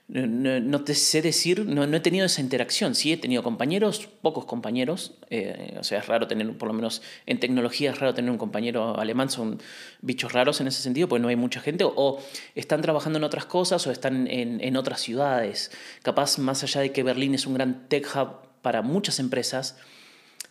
[0.09, 2.95] no, te sé decir, no, he tenido esa interacción.
[2.95, 5.15] Sí, he tenido compañeros, pocos compañeros.
[5.29, 8.37] Eh, o sea, es raro tener, por lo menos en tecnología, es raro tener un
[8.37, 9.29] compañero alemán.
[9.29, 9.59] Son
[10.01, 11.83] bichos raros en ese sentido, porque no hay mucha gente.
[11.83, 12.19] O,
[12.55, 15.71] están trabajando en otras cosas o están en, en, otras ciudades.
[16.03, 19.77] Capaz, más allá de que Berlín es un gran tech hub para muchas empresas,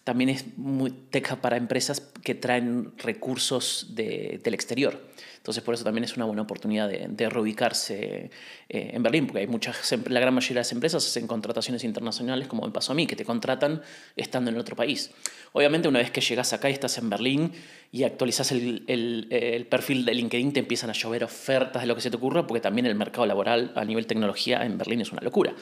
[0.02, 4.98] también es muy hub para empresas que traen recursos de, del exterior.
[5.36, 8.30] Entonces, por eso también es una buena oportunidad de, reubicarse
[8.70, 12.48] eh, en Berlín, porque hay muchas, la gran mayoría de las empresas hacen contrataciones internacionales,
[12.48, 13.82] como me pasó a mí, que te contratan
[14.16, 15.10] estando en otro país.
[15.52, 17.52] Obviamente, una vez que llegas acá y estás en Berlín
[17.92, 21.94] y actualizas el, el, el, perfil de LinkedIn, te empiezan a llover ofertas de lo
[21.94, 25.12] que se te ocurra, porque también el mercado laboral a nivel tecnología en Berlín es
[25.12, 25.54] una locura.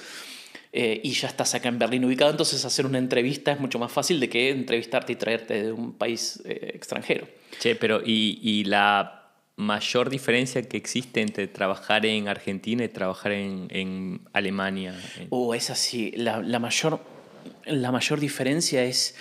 [0.77, 3.93] Eh, y ya estás acá en Berlín ubicado, entonces hacer una entrevista es mucho más
[3.93, 7.29] fácil de que entrevistarte y traerte de un país eh, extranjero.
[7.61, 13.31] Che, pero ¿y, y la mayor diferencia que existe entre trabajar en Argentina y trabajar
[13.31, 15.01] en, en Alemania?
[15.31, 16.11] Oh, es así.
[16.17, 16.99] La, la, mayor,
[17.67, 19.15] la mayor diferencia es,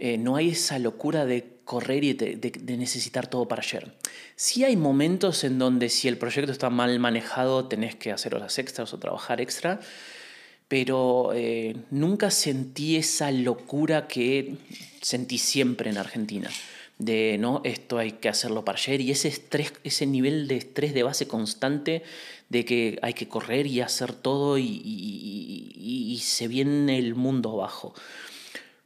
[0.00, 3.94] eh, no hay esa locura de correr y de, de, de, necesitar todo para ayer.
[4.34, 8.58] Sí hay momentos en donde si el proyecto está mal manejado tenés que hacer horas
[8.58, 9.78] extras o trabajar extra,
[10.72, 14.54] pero eh, nunca sentí esa locura que
[15.02, 16.48] sentí siempre en Argentina
[16.96, 20.94] de no, esto hay que hacerlo para ayer y ese estrés, ese nivel de estrés
[20.94, 22.02] de base constante
[22.48, 27.94] de que hay que correr y hacer todo y, y, se viene el mundo abajo.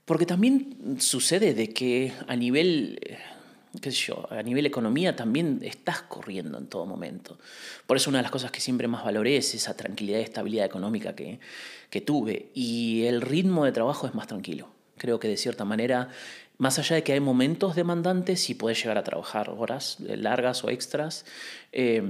[0.07, 2.99] Porque también sucede de que a nivel,
[3.81, 7.39] qué sé yo, a nivel economía también estás corriendo en todo momento.
[7.87, 10.67] Por eso una de las cosas que siempre más valoré es esa tranquilidad y estabilidad
[10.67, 11.41] económica que,
[11.91, 12.51] que tuve.
[12.55, 14.69] Y el ritmo de trabajo es más tranquilo.
[14.97, 16.09] Creo que de cierta manera
[16.59, 20.71] más allá de que hay momentos demandantes y puedes llegar a trabajar horas largas o
[20.71, 21.27] extras,
[21.73, 22.03] eh,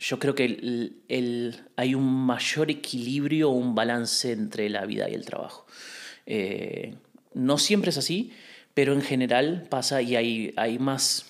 [0.00, 5.14] yo creo que el, el, hay un mayor equilibrio, un balance entre la vida y
[5.14, 5.66] el trabajo.
[6.26, 6.94] Eh,
[7.32, 8.32] no siempre es así,
[8.74, 11.26] pero en general pasa y hay, hay más,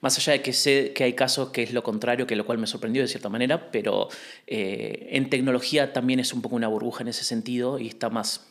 [0.00, 2.58] más allá de que sé que hay casos que es lo contrario, que lo cual
[2.58, 4.08] me sorprendió de cierta manera, pero
[4.46, 8.46] eh, en tecnología también es un poco una burbuja en ese sentido y está más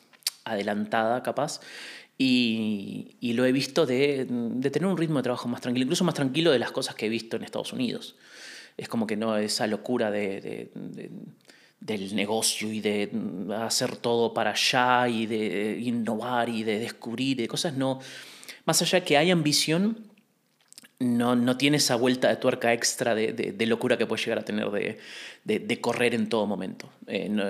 [0.46, 1.60] adelantada capaz.
[2.18, 6.04] Y, y, lo he visto de, de, tener un ritmo de trabajo más tranquilo, incluso
[6.04, 8.16] más tranquilo de las cosas que he visto en Estados Unidos.
[8.78, 11.10] Es como que no esa locura de, de, de
[11.86, 13.10] del negocio y de
[13.60, 18.00] hacer todo para allá y de innovar y de descubrir y de cosas, no.
[18.66, 19.98] Más allá que hay ambición,
[21.00, 24.46] no, no tiene esa vuelta de tuerca extra de, de, locura que puede llegar a
[24.46, 26.90] tener de, de correr en todo momento.
[27.08, 27.44] Eh, no,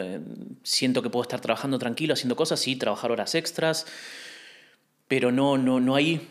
[0.64, 3.86] siento que puedo estar trabajando tranquilo, haciendo cosas, sí, trabajar horas extras,
[5.08, 6.28] pero no, no, no hay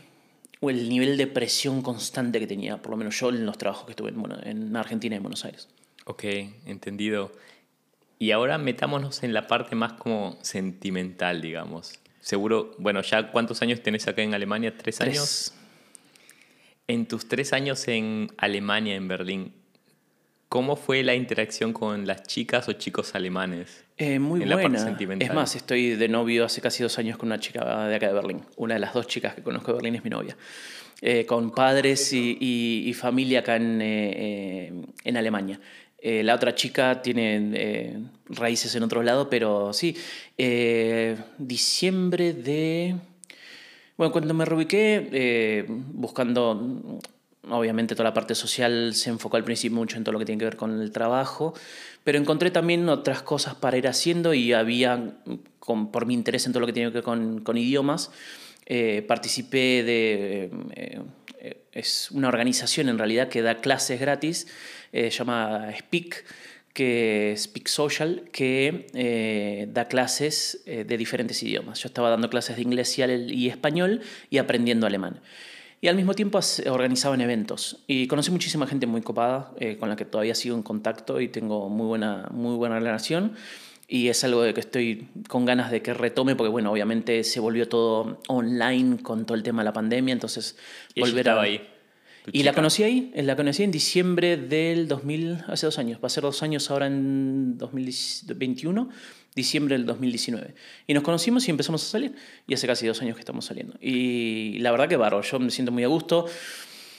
[0.61, 3.93] el nivel de presión constante que tenía, por lo menos yo en los trabajos que
[3.93, 5.69] estuve en, bueno, en Argentina y en Buenos Aires.
[6.05, 6.25] Ok,
[6.67, 7.31] entendido.
[8.23, 11.99] Y ahora metámonos en la parte más como sentimental, digamos.
[12.21, 14.73] Seguro, bueno, ya cuántos años tenés acá en Alemania?
[14.79, 15.09] ¿Tres, Tres.
[15.19, 15.55] años?
[16.87, 19.53] En tus tres años en Alemania, en Berlín,
[20.49, 23.85] ¿cómo fue la interacción con las chicas o chicos alemanes?
[23.97, 24.97] Eh, muy buena.
[25.19, 28.13] Es más, estoy de novio hace casi dos años con una chica de acá de
[28.13, 28.43] Berlín.
[28.57, 30.37] Una de las dos chicas que conozco de Berlín es mi novia.
[31.01, 35.59] Eh, con padres y, y, y, familia acá en, eh, en Alemania.
[36.05, 39.97] Eh, la otra chica tiene raíces en otro lado, pero sí.
[41.39, 42.97] diciembre de...
[43.97, 47.01] Bueno, cuando me reubiqué, buscando
[47.51, 50.39] obviamente toda la parte social se enfocó al principio mucho en todo lo que tiene
[50.39, 51.55] que ver con el trabajo,
[52.05, 55.15] pero encontré también otras cosas para ir haciendo y había,
[55.59, 58.11] con, por mi interés en todo lo que tiene que ver con, con idiomas,
[58.67, 60.51] eh, participé de...
[60.75, 61.01] Eh,
[61.73, 64.47] es una organización en realidad que da clases gratis,
[64.93, 66.25] eh, se llama Speak,
[66.73, 71.81] que Speak Social, que eh, da clases eh, de diferentes idiomas.
[71.81, 75.21] Yo estaba dando clases de inglés y español y aprendiendo alemán.
[75.81, 76.39] Y al mismo tiempo
[76.71, 77.83] organizaban eventos.
[77.89, 81.29] Y conocí muchísima gente muy copada, eh, con la que todavía sigo en contacto y
[81.29, 83.35] tengo muy buena, muy buena relación.
[83.89, 87.41] Y es algo de que estoy con ganas de que retome, porque bueno, obviamente se
[87.41, 90.57] volvió todo online con todo el tema de la pandemia, entonces
[90.97, 91.41] volver a...
[91.43, 91.61] ahí.
[92.31, 96.07] Y la conocí ahí, eh, la conocí en diciembre del 2000, hace dos años, va
[96.07, 98.91] a ser dos años ahora en 2021,
[99.35, 100.55] diciembre del 2019.
[100.87, 102.15] Y nos conocimos y empezamos a salir,
[102.47, 103.75] y hace casi dos años que estamos saliendo.
[103.81, 106.27] Y la verdad que barro, yo me siento muy a gusto.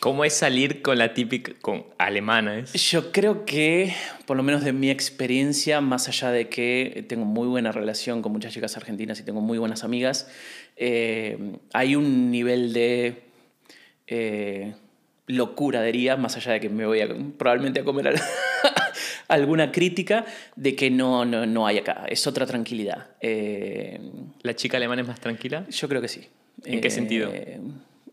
[0.02, 2.66] ¿Cómo es salir con la típica, con alemana?
[2.74, 3.94] Yo creo que,
[4.26, 8.34] por lo menos de mi experiencia, más allá de que tengo muy buena relación con
[8.34, 10.30] muchas chicas argentinas y tengo muy buenas amigas,
[10.76, 13.24] eh, hay un nivel de...
[14.08, 14.74] Eh,
[15.28, 17.08] locura, diría, más allá de que me voy a,
[17.38, 18.14] probablemente a comer
[19.28, 22.06] alguna crítica, de que no, no, no, hay acá.
[22.08, 23.08] Es otra tranquilidad.
[23.22, 24.00] Eh,
[24.42, 25.66] ¿La chica alemana es más tranquila?
[25.70, 26.28] Yo creo que sí.
[26.66, 27.32] ¿En qué sentido?
[27.34, 27.60] Eh,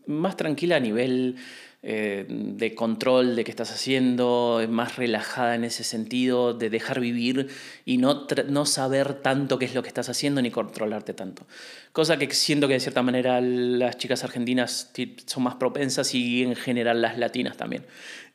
[0.07, 1.35] más tranquila a nivel
[1.83, 7.47] eh, de control de qué estás haciendo, más relajada en ese sentido, de dejar vivir
[7.85, 11.47] y no, no saber tanto qué es lo que estás haciendo ni controlarte tanto.
[11.91, 14.91] Cosa que siento que de cierta manera las chicas argentinas
[15.25, 17.83] son más propensas y en general las latinas también.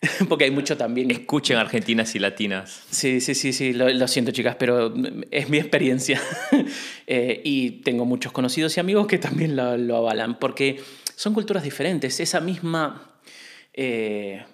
[0.29, 1.13] Porque hay mucho también.
[1.13, 2.83] Escuchen argentinas y latinas.
[2.91, 4.93] Sí, sí, sí, sí, lo, siento chicas, pero
[5.31, 6.21] es mi experiencia.
[7.09, 10.81] Eh, y tengo muchos conocidos y amigos que también lo, lo avalan, porque
[11.15, 12.19] son culturas diferentes.
[12.19, 13.16] Esa misma
[13.77, 14.45] eh,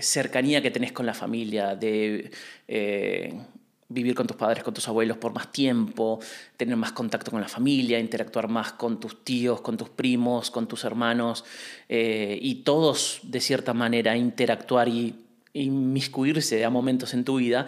[0.00, 2.30] cercanía que tenés con la familia, de
[2.66, 3.34] eh,
[3.88, 6.18] vivir con tus padres, con tus abuelos por más tiempo,
[6.56, 10.66] tener más contacto con la familia, interactuar más con tus tíos, con tus primos, con
[10.66, 11.44] tus hermanos,
[11.88, 15.14] eh, y todos de cierta manera interactuar y
[15.52, 17.66] inmiscuirse a momentos en tu vida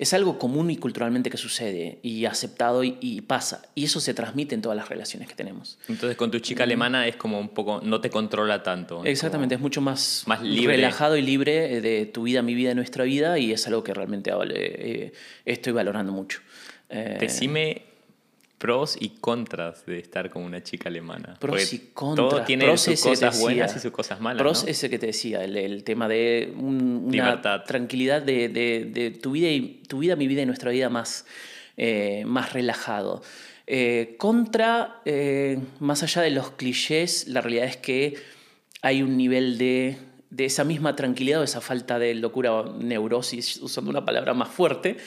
[0.00, 3.60] es algo común y culturalmente que sucede y aceptado y, pasa.
[3.74, 5.78] Y eso se transmite en todas las relaciones que tenemos.
[5.88, 9.04] Entonces con tu chica alemana es como un poco, no te controla tanto.
[9.04, 13.38] Exactamente, es mucho más, más relajado y libre de tu vida, mi vida, nuestra vida
[13.38, 15.12] y es algo que realmente eh,
[15.44, 16.40] estoy valorando mucho.
[16.88, 17.89] Eh, Decime
[18.60, 21.38] pros y contras de estar con una chica alemana.
[21.40, 22.28] Pros y contras.
[22.28, 24.42] Todo tiene sus cosas buenas y sus cosas malas.
[24.42, 24.70] Pros ¿no?
[24.70, 30.00] ese que te decía, el, tema de una tranquilidad de, de, tu vida y tu
[30.00, 31.24] vida, mi vida y nuestra vida más,
[31.78, 33.22] eh, más relajado.
[33.66, 38.16] Eh, contra, eh, más allá de los clichés, la realidad es que
[38.82, 39.96] hay un nivel de,
[40.28, 44.50] de esa misma tranquilidad o esa falta de locura o neurosis, usando una palabra más
[44.50, 44.98] fuerte,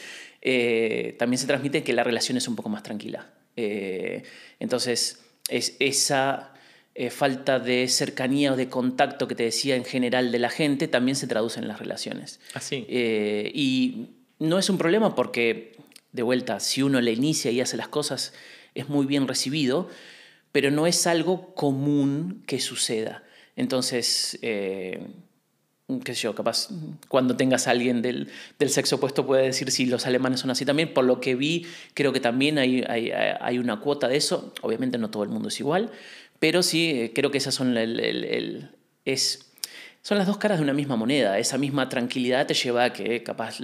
[1.20, 3.28] también se transmite que la relación es un poco más tranquila.
[3.56, 4.24] Eh,
[4.60, 6.54] entonces, es esa
[6.96, 10.88] eh, falta de cercanía o de contacto que te decía en general de la gente
[10.88, 12.40] también se traduce en las relaciones.
[12.54, 12.86] Así.
[12.88, 15.76] Eh, y no es un problema porque,
[16.12, 18.34] de vuelta, si uno le inicia y hace las cosas,
[18.76, 19.90] es muy bien recibido,
[20.52, 23.24] pero no es algo común que suceda.
[23.56, 24.40] Entonces,
[26.00, 26.70] qué sé yo, capaz
[27.08, 28.30] cuando tengas a alguien del,
[28.60, 30.94] del, sexo opuesto puede decir si los alemanes son así también.
[30.94, 34.54] Por lo que vi, creo que también hay, hay, hay una cuota de eso.
[34.62, 35.92] Obviamente no todo el mundo es igual,
[36.40, 38.70] pero sí eh, creo que esas son el, el,
[39.06, 39.52] es,
[40.02, 41.40] son las dos caras de una misma moneda.
[41.40, 43.60] Esa misma tranquilidad te lleva a que capaz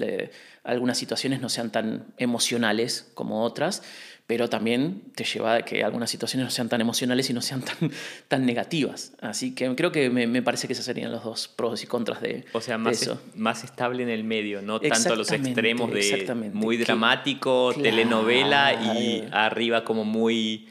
[0.64, 3.84] algunas situaciones no sean tan emocionales como otras,
[4.30, 7.64] pero también te lleva a que algunas situaciones no sean tan emocionales y no sean
[7.64, 7.92] tan,
[8.28, 9.14] tan negativas.
[9.22, 12.22] Así que creo que me, me parece que esos serían los dos pros y contras
[12.22, 13.20] de, o sea, más eso.
[13.34, 19.84] más estable en el medio, no tanto los extremos de muy dramático, telenovela y arriba
[19.84, 20.70] como muy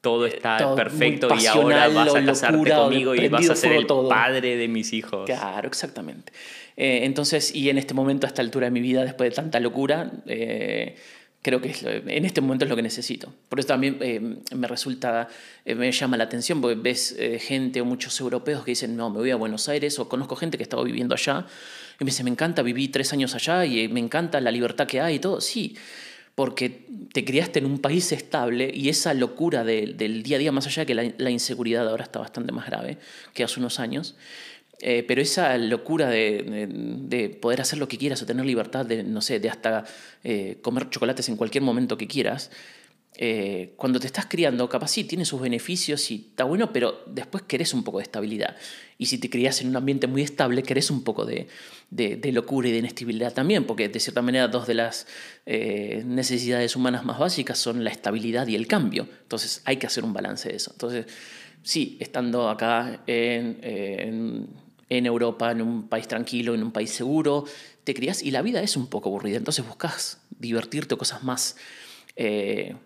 [0.00, 4.54] todo está perfecto y ahora vas a casarte conmigo y vas a ser el padre
[4.56, 5.26] de mis hijos.
[5.26, 6.32] Claro, exactamente.
[6.76, 9.58] Eh, entonces, y en este momento, a esta altura de mi vida, después de tanta
[9.58, 10.96] locura, eh,
[11.42, 11.74] creo que
[12.06, 13.34] en este momento es lo que necesito.
[13.48, 14.20] Por eso también eh,
[14.54, 15.28] me resulta,
[15.64, 19.10] eh, me llama la atención, porque ves eh, gente o muchos europeos que dicen, no,
[19.10, 21.44] me voy a Buenos Aires, o conozco gente que estaba viviendo allá,
[21.98, 25.00] y me dice, me encanta, viví tres años allá y me encanta la libertad que
[25.00, 25.40] hay y todo.
[25.40, 25.76] Sí,
[26.36, 30.66] porque te criaste en un país estable y esa locura del día a día, más
[30.66, 32.98] allá de que la, la inseguridad ahora está bastante más grave
[33.34, 34.16] que hace unos años,
[34.84, 39.20] eh, pero esa locura de, poder hacer lo que quieras o tener libertad de, no
[39.20, 39.84] sé, de hasta
[40.24, 42.50] eh, comer chocolates en cualquier momento que quieras,
[43.16, 47.44] eh, cuando te estás criando, capaz sí, tiene sus beneficios y está bueno, pero después
[47.44, 48.56] querés un poco de estabilidad.
[48.98, 51.46] Y si te crías en un ambiente muy estable, querés un poco de,
[52.32, 55.06] locura y de inestabilidad también, porque de cierta manera dos de las
[55.46, 59.06] necesidades humanas más básicas son la estabilidad y el cambio.
[59.22, 60.72] Entonces hay que hacer un balance de eso.
[60.72, 61.06] Entonces,
[61.62, 64.62] sí, estando acá en en
[65.06, 67.44] Europa, en un país tranquilo, en un país seguro,
[67.84, 71.56] te criás y la vida es un poco aburrida, entonces buscas divertirte o cosas más
[72.16, 72.76] eh,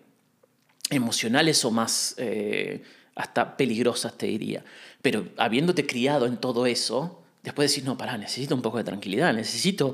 [0.89, 2.83] emocionales o más eh,
[3.15, 4.63] hasta peligrosas, te diría.
[5.01, 9.33] Pero habiéndote criado en todo eso, después decís, no, pará, necesito un poco de tranquilidad,
[9.33, 9.93] necesito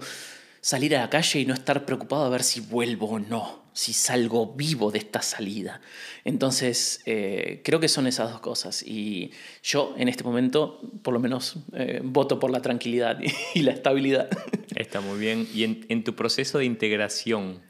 [0.61, 3.93] salir a la calle y no estar preocupado a ver si vuelvo o no, si
[3.93, 5.81] salgo vivo de esta salida.
[6.23, 8.83] Entonces, eh, creo que son esas dos cosas.
[8.83, 9.31] Y
[9.63, 13.19] yo, en este momento, por lo menos, eh, voto por la tranquilidad
[13.55, 14.29] y, la estabilidad.
[14.75, 15.47] Está muy bien.
[15.53, 17.61] Y en, tu proceso de integración,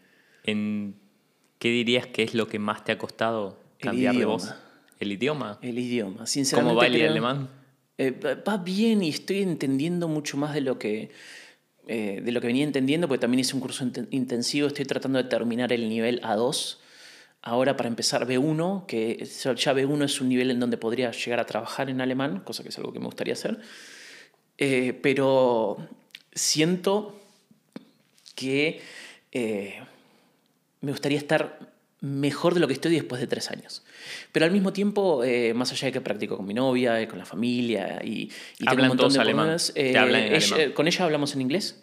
[0.43, 0.95] ¿en
[1.59, 4.53] ¿qué dirías que es lo que más te ha costado cambiar de voz?
[4.99, 5.59] ¿El idioma?
[5.61, 6.75] El idioma, sinceramente.
[6.75, 7.49] ¿Cómo va el alemán?
[7.97, 8.11] Eh,
[8.47, 11.11] va bien y estoy entendiendo mucho más de lo que
[11.87, 15.29] eh, de lo que venía entendiendo, porque también hice un curso intensivo, estoy tratando de
[15.29, 16.77] terminar el nivel A2.
[17.41, 21.45] Ahora para empezar B1, que ya B1 es un nivel en donde podría llegar a
[21.45, 23.59] trabajar en alemán, cosa que es algo que me gustaría hacer.
[24.57, 25.77] Eh, pero
[26.33, 27.19] siento
[28.35, 28.81] que
[29.33, 29.75] eh,
[30.79, 31.72] me gustaría estar
[32.03, 33.81] mejor de lo que estoy después de tres años.
[34.33, 37.17] Pero al mismo tiempo, eh, más allá de que practico con mi novia, eh, con
[37.17, 38.29] la familia y,
[38.59, 39.55] y tengo un montón de alemán.
[39.73, 41.81] Eh, con ella hablamos en inglés.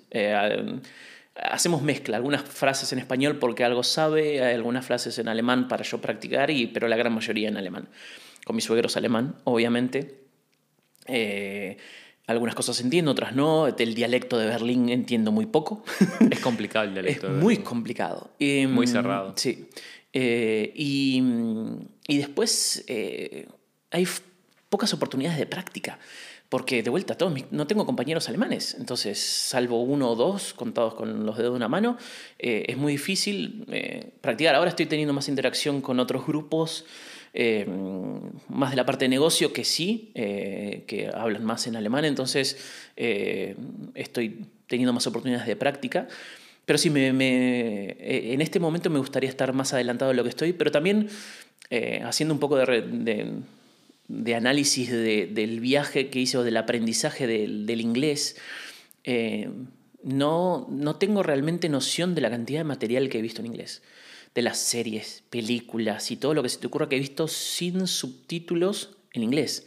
[1.35, 6.03] hacemos mezcla, algunas frases en español porque algo sabe, algunas frases en alemán para yo
[6.03, 7.89] practicar, y, pero la gran mayoría en alemán.
[8.45, 10.21] Con mis suegros alemán, obviamente.
[12.27, 13.73] Algunas cosas entiendo, otras no.
[13.73, 15.83] Del dialecto de Berlín entiendo muy poco.
[16.31, 17.27] Es complicado el dialecto.
[17.31, 18.33] es muy complicado.
[18.69, 19.33] muy cerrado.
[19.37, 19.67] Sí.
[20.13, 21.23] Eh, y,
[22.09, 23.47] y, después eh,
[23.91, 24.07] hay
[24.69, 25.99] pocas oportunidades de práctica.
[26.49, 31.25] Porque de vuelta, todos no tengo compañeros alemanes, entonces, salvo uno o dos, contados con
[31.25, 31.97] los dedos de una mano,
[32.41, 33.67] eh, es muy difícil
[34.21, 34.57] practicar.
[34.57, 36.87] Ahora estoy teniendo más interacción con otros grupos,
[38.49, 42.59] más de la parte de negocio que sí, que hablan más en alemán, entonces
[42.97, 46.09] estoy teniendo más oportunidades de práctica.
[46.71, 50.29] Pero sí, me, eh, en este momento me gustaría estar más adelantado de lo que
[50.29, 51.09] estoy, pero también
[51.69, 53.43] eh, haciendo un poco de,
[54.07, 58.37] de, análisis del viaje que hice o del aprendizaje del, inglés.
[59.03, 59.51] Eh,
[60.05, 63.83] no, no tengo realmente noción de la cantidad de material que he visto en inglés.
[64.37, 67.89] De las series, películas y todo lo que se te ocurra que he visto sin
[67.89, 69.67] subtítulos en inglés.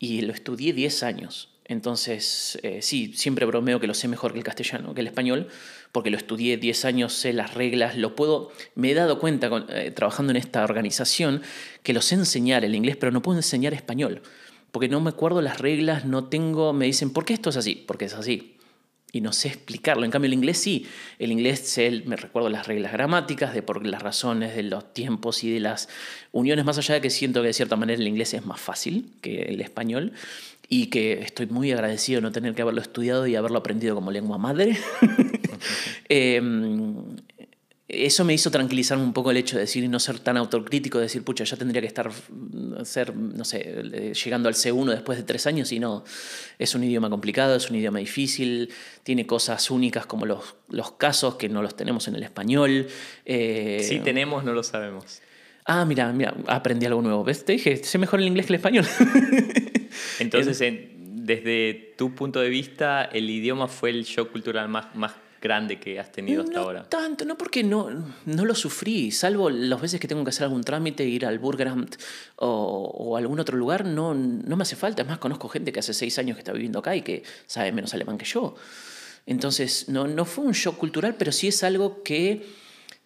[0.00, 1.50] Y lo estudié 10 años.
[1.64, 5.48] Entonces, sí, siempre bromeo que lo sé mejor que el castellano, que el español,
[5.92, 9.90] porque lo estudié 10 años, sé las reglas, lo puedo, me he dado cuenta eh,
[9.90, 11.42] trabajando en esta organización
[11.82, 14.22] que lo sé enseñar el inglés, pero no puedo enseñar español,
[14.70, 17.84] porque no me acuerdo las reglas, no tengo, me dicen, ¿por qué esto es así?
[17.86, 18.54] Porque es así.
[19.10, 20.04] Y no sé explicarlo.
[20.04, 20.86] En cambio, el inglés sí.
[21.18, 25.44] El inglés sé, me recuerdo las reglas gramáticas, de por las razones, de los tiempos
[25.44, 25.88] y de las
[26.30, 29.10] uniones, más allá de que siento que de cierta manera el inglés es más fácil
[29.22, 30.12] que el español
[30.68, 34.10] y que estoy muy agradecido de no tener que haberlo estudiado y haberlo aprendido como
[34.10, 34.76] lengua madre.
[36.10, 37.16] Em,
[37.88, 40.98] eso me hizo tranquilizarme un poco el hecho de decir y no ser tan autocrítico,
[40.98, 42.10] de decir, pucha, ya tendría que estar,
[42.84, 46.04] ser, no sé, llegando al C1 después de tres años y no,
[46.58, 48.70] es un idioma complicado, es un idioma difícil,
[49.02, 52.88] tiene cosas únicas como los, los casos que no los tenemos en el español.
[53.24, 55.22] Eh, sí tenemos, no lo sabemos.
[55.70, 57.22] Ah, mira, mira, aprendí algo nuevo.
[57.22, 57.44] ¿Ves?
[57.44, 58.86] Te dije, sé mejor el inglés que el español.
[60.18, 65.12] Entonces, desde tu punto de vista, el idioma fue el shock cultural más, más
[65.42, 66.88] grande que has tenido hasta no ahora?
[66.88, 67.90] Tanto, no porque no,
[68.24, 71.96] no lo sufrí, salvo las veces que tengo que hacer algún trámite, ir al Burgeramt
[72.36, 75.02] o, o algún otro lugar, no, no me hace falta.
[75.02, 77.72] Es más, conozco gente que hace seis años que está viviendo acá y que sabe
[77.72, 78.54] menos alemán que yo.
[79.26, 82.46] Entonces, no, no fue un shock cultural, pero sí es algo que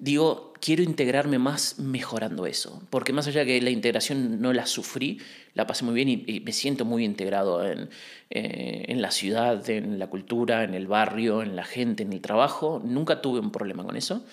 [0.03, 4.67] digo, quiero integrarme más mejorando eso, porque más allá de que la integración no la
[4.67, 5.21] sufrí,
[5.55, 7.89] la pasé muy bien y, me siento muy integrado en,
[8.29, 12.21] eh, en, la ciudad, en la cultura, en el barrio, en la gente, en el
[12.21, 14.27] trabajo, nunca tuve un problema con eso.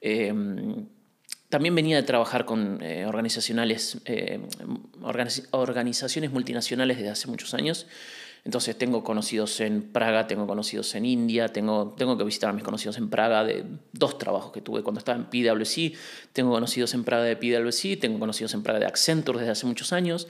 [0.00, 0.86] Em,
[1.50, 4.40] también venía de trabajar con eh, organizacionales, eh,
[5.50, 7.86] organizaciones multinacionales desde hace muchos años
[8.44, 12.64] entonces tengo conocidos en Praga, tengo conocidos en India, tengo, tengo que visitar a mis
[12.64, 15.92] conocidos en Praga de dos trabajos que tuve cuando estaba en PwC,
[16.32, 19.92] tengo conocidos en Praga de PwC, tengo conocidos en Praga de Accenture desde hace muchos
[19.92, 20.26] años.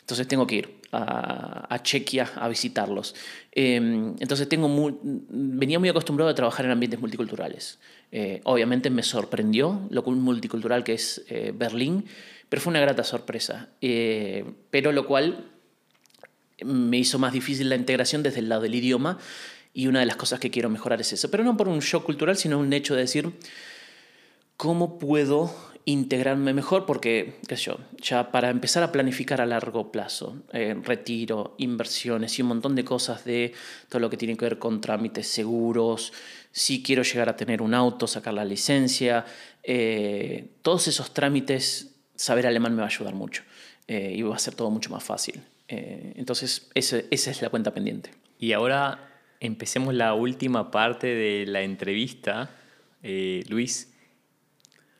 [0.00, 3.14] Entonces tengo que ir a, Chequia a visitarlos.
[3.52, 7.78] Em, entonces tengo venía muy acostumbrado a trabajar en ambientes multiculturales.
[8.10, 12.06] Eh, obviamente me sorprendió lo multicultural que es eh, Berlín,
[12.48, 13.68] pero fue una grata sorpresa.
[13.82, 15.44] Eh, pero lo cual
[16.64, 19.18] me hizo más difícil la integración desde el lado del idioma
[19.72, 21.30] y una de las cosas que quiero mejorar es eso.
[21.30, 23.32] Pero no por un shock cultural, sino un hecho de decir,
[24.56, 25.54] ¿cómo puedo
[25.84, 30.76] integrarme mejor porque, qué sé yo, ya para empezar a planificar a largo plazo, eh,
[30.82, 33.54] retiro, inversiones y un montón de cosas de
[33.88, 36.12] todo lo que tiene que ver con trámites seguros,
[36.52, 39.24] si quiero llegar a tener un auto, sacar la licencia,
[39.62, 43.42] eh, todos esos trámites, saber alemán me va a ayudar mucho
[43.86, 45.40] eh, y va a ser todo mucho más fácil.
[45.68, 48.10] Entonces, esa es la cuenta pendiente.
[48.38, 49.10] Y ahora
[49.40, 52.50] empecemos la última parte de la entrevista,
[53.02, 53.92] Luis.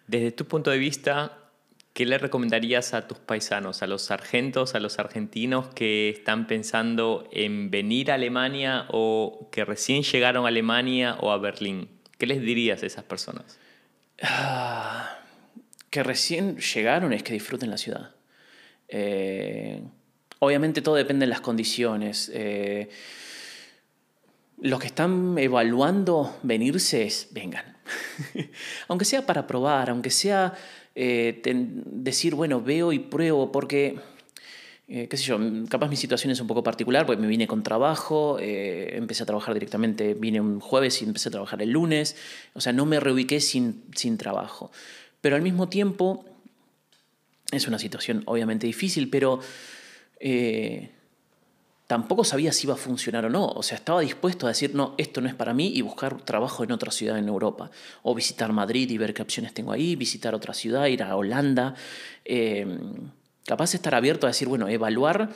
[0.07, 1.51] Desde tu punto de vista,
[1.93, 7.29] ¿qué le recomendarías a tus paisanos, a los sargentos, a los argentinos que están pensando
[7.33, 11.89] en venir a Alemania o que recién llegaron a Alemania o a Berlín?
[12.19, 13.59] ¿Qué les dirías a esas personas?
[14.23, 15.19] Ah,
[15.91, 18.15] que recién llegaron es que disfruten la ciudad.
[18.89, 19.83] Eh,
[20.39, 22.31] obviamente todo depende de las condiciones.
[22.35, 22.89] Eh,
[24.61, 27.77] los que están evaluando venirse es, vengan,
[28.89, 30.55] aunque sea para probar, aunque sea
[30.95, 34.01] eh, decir, bueno, veo y pruebo, porque,
[34.89, 37.63] eh, qué sé yo, capaz mi situación es un poco particular, porque me vine con
[37.63, 42.17] trabajo, empecé a trabajar directamente, vine un jueves y empecé a trabajar el lunes,
[42.55, 44.73] o sea, no me reubiqué sin, sin trabajo.
[45.21, 46.25] Pero al mismo tiempo,
[47.53, 49.41] es una situación obviamente difícil, pero
[51.89, 53.47] tampoco sabía si iba a funcionar o no.
[53.47, 56.63] O sea, estaba dispuesto a decir, no, esto no es para mí y buscar trabajo
[56.63, 57.71] en otra ciudad en Europa.
[58.03, 61.75] O visitar Madrid y ver qué opciones tengo ahí, visitar otra ciudad, ir a Holanda.
[62.27, 63.11] Em,
[63.47, 65.31] capaz de estar abierto a decir, bueno, evaluar.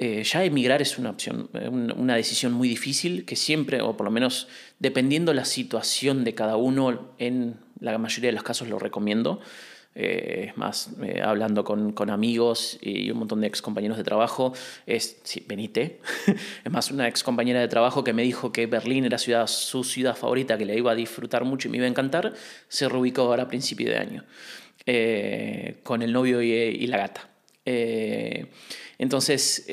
[0.00, 1.50] Eh, ya emigrar es una opción,
[1.96, 4.46] una decisión muy difícil que siempre, o por lo menos
[4.78, 9.40] dependiendo la situación de cada uno, en la mayoría de los casos lo recomiendo.
[10.00, 14.04] Eh, es más, eh, hablando con, con, amigos y un montón de ex compañeros de
[14.04, 14.52] trabajo,
[14.86, 15.98] es, sí, venite.
[16.64, 19.82] es más, una ex compañera de trabajo que me dijo que Berlín era ciudad, su
[19.82, 22.32] ciudad favorita, que le iba a disfrutar mucho y me iba a encantar,
[22.68, 24.24] se reubicó ahora a principio de año,
[24.86, 27.28] eh, con el novio y, y la gata.
[28.98, 29.66] entonces,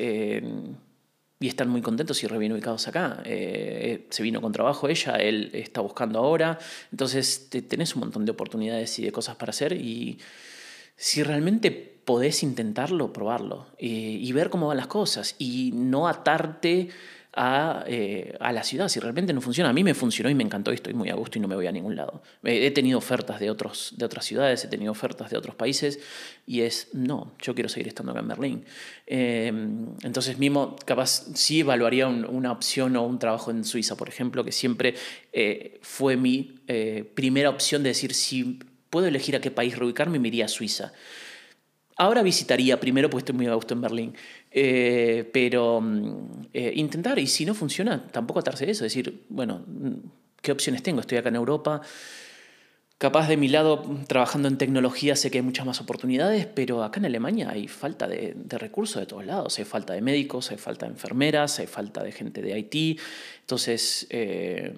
[1.38, 3.22] y están muy contentos y re ubicados acá.
[3.24, 6.58] Eh, se vino con trabajo ella, él está buscando ahora.
[6.90, 10.18] Entonces tenés un montón de oportunidades y de cosas para hacer y
[10.96, 11.70] si realmente
[12.06, 16.88] podés intentarlo, probarlo eh, y ver cómo van las cosas y no atarte
[17.38, 18.88] eh, a, la ciudad.
[18.88, 21.14] Si realmente no funciona, a mí me funcionó y me encantó y estoy muy a
[21.14, 22.22] gusto y no me voy a ningún lado.
[22.42, 25.98] he tenido ofertas de, otros, de otras ciudades, he tenido ofertas de otros países
[26.46, 28.64] y es, no, yo quiero seguir estando acá en Berlín.
[29.06, 34.42] Em, entonces mismo, capaz sí evaluaría una opción o un trabajo en Suiza, por ejemplo,
[34.42, 34.94] que siempre
[35.34, 40.18] eh, fue mi eh, primera opción de decir, si puedo elegir a qué país reubicarme,
[40.18, 40.92] me iría a Suiza.
[41.98, 44.14] Ahora visitaría primero, pues estoy muy a gusto en Berlín,
[44.50, 49.64] eh, pero mm, eh, intentar, y si no funciona, tampoco atarse de eso, decir, bueno,
[49.66, 49.92] mm,
[50.42, 51.00] ¿qué opciones tengo?
[51.00, 51.80] Estoy acá en Europa,
[52.98, 57.00] capaz de mi lado, trabajando en tecnología, sé que hay muchas más oportunidades, pero acá
[57.00, 60.84] en Alemania hay falta de, recursos de todos lados, hay falta de médicos, hay falta
[60.84, 63.00] de enfermeras, hay falta de gente de IT,
[63.40, 64.06] entonces...
[64.10, 64.74] Eh,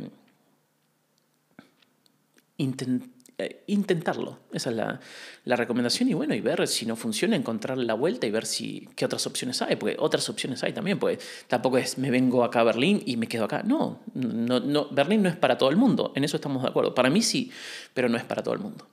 [3.40, 4.40] eh, intentarlo.
[4.52, 5.00] Esa es la,
[5.44, 8.88] la, recomendación y bueno, y ver si no funciona, encontrar la vuelta y ver si,
[8.96, 12.60] qué otras opciones hay, porque otras opciones hay también, pues tampoco es me vengo acá
[12.60, 13.62] a Berlín y me quedo acá.
[13.62, 16.96] No, no, no, Berlín no es para todo el mundo, en eso estamos de acuerdo.
[16.96, 17.52] Para mí sí,
[17.94, 18.88] pero no es para todo el mundo.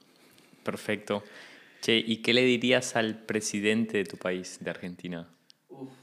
[0.62, 1.24] Perfecto.
[1.82, 5.28] Che, ¿y qué le dirías al presidente de tu país, de Argentina?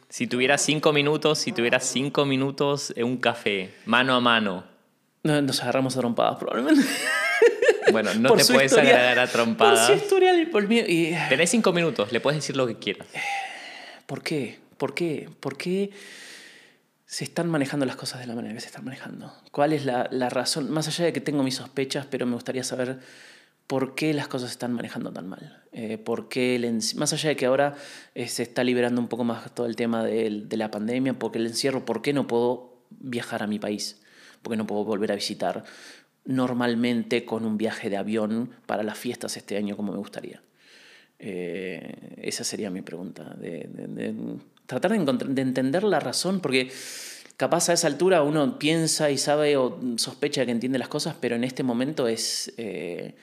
[0.09, 4.65] Si tuvieras cinco minutos, si tuvieras cinco minutos en un café, mano a mano.
[5.23, 6.85] Nos agarramos a trompadas probablemente.
[7.93, 9.89] Bueno, no te puedes agradar a trompadas.
[9.89, 10.79] Por su historial y por mí.
[10.81, 11.15] Y...
[11.29, 13.07] Tenés cinco minutos, le puedes decir lo que quieras.
[14.07, 14.59] ¿Por qué?
[14.77, 15.29] ¿Por qué?
[15.41, 15.91] ¿Por qué
[17.07, 19.33] se están manejando las cosas de la manera que se están manejando?
[19.51, 20.71] ¿Cuál es la, la razón?
[20.71, 22.99] Más allá de que tengo mis sospechas, pero me gustaría saber
[23.67, 25.63] por qué las cosas se están manejando tan mal.
[25.73, 26.61] Eh, por qué
[26.97, 27.75] más allá de que ahora
[28.15, 31.39] eh, se está liberando un poco más todo el tema de, de la pandemia, porque
[31.39, 34.03] el encierro, ¿por qué no puedo viajar a mi país?
[34.43, 35.65] ¿Por qué no puedo volver a visitar?
[36.25, 40.43] Normalmente con un viaje de avión para las fiestas este año como me gustaría?
[41.19, 43.69] Eh, esa sería mi pregunta, de,
[44.67, 46.71] tratar de, entender la razón, porque
[47.37, 51.37] capaz a esa altura uno piensa y sabe o sospecha que entiende las cosas, pero
[51.37, 52.53] en este momento es...
[52.57, 53.15] Eh,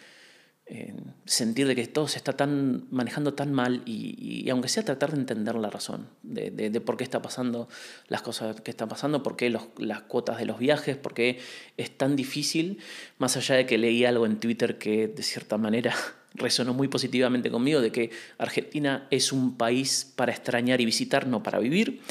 [1.26, 5.18] sentir de que todo se está tan, manejando tan mal y, aunque sea tratar de
[5.18, 7.68] entender la razón de, de, por qué está pasando
[8.08, 11.40] las cosas que están pasando, por qué los, las cuotas de los viajes, por qué
[11.78, 12.80] es tan difícil,
[13.18, 15.94] más allá de que leí algo en Twitter que de cierta manera
[16.36, 21.42] resonó muy positivamente conmigo, de que Argentina es un país para extrañar y visitar, no
[21.42, 22.02] para vivir.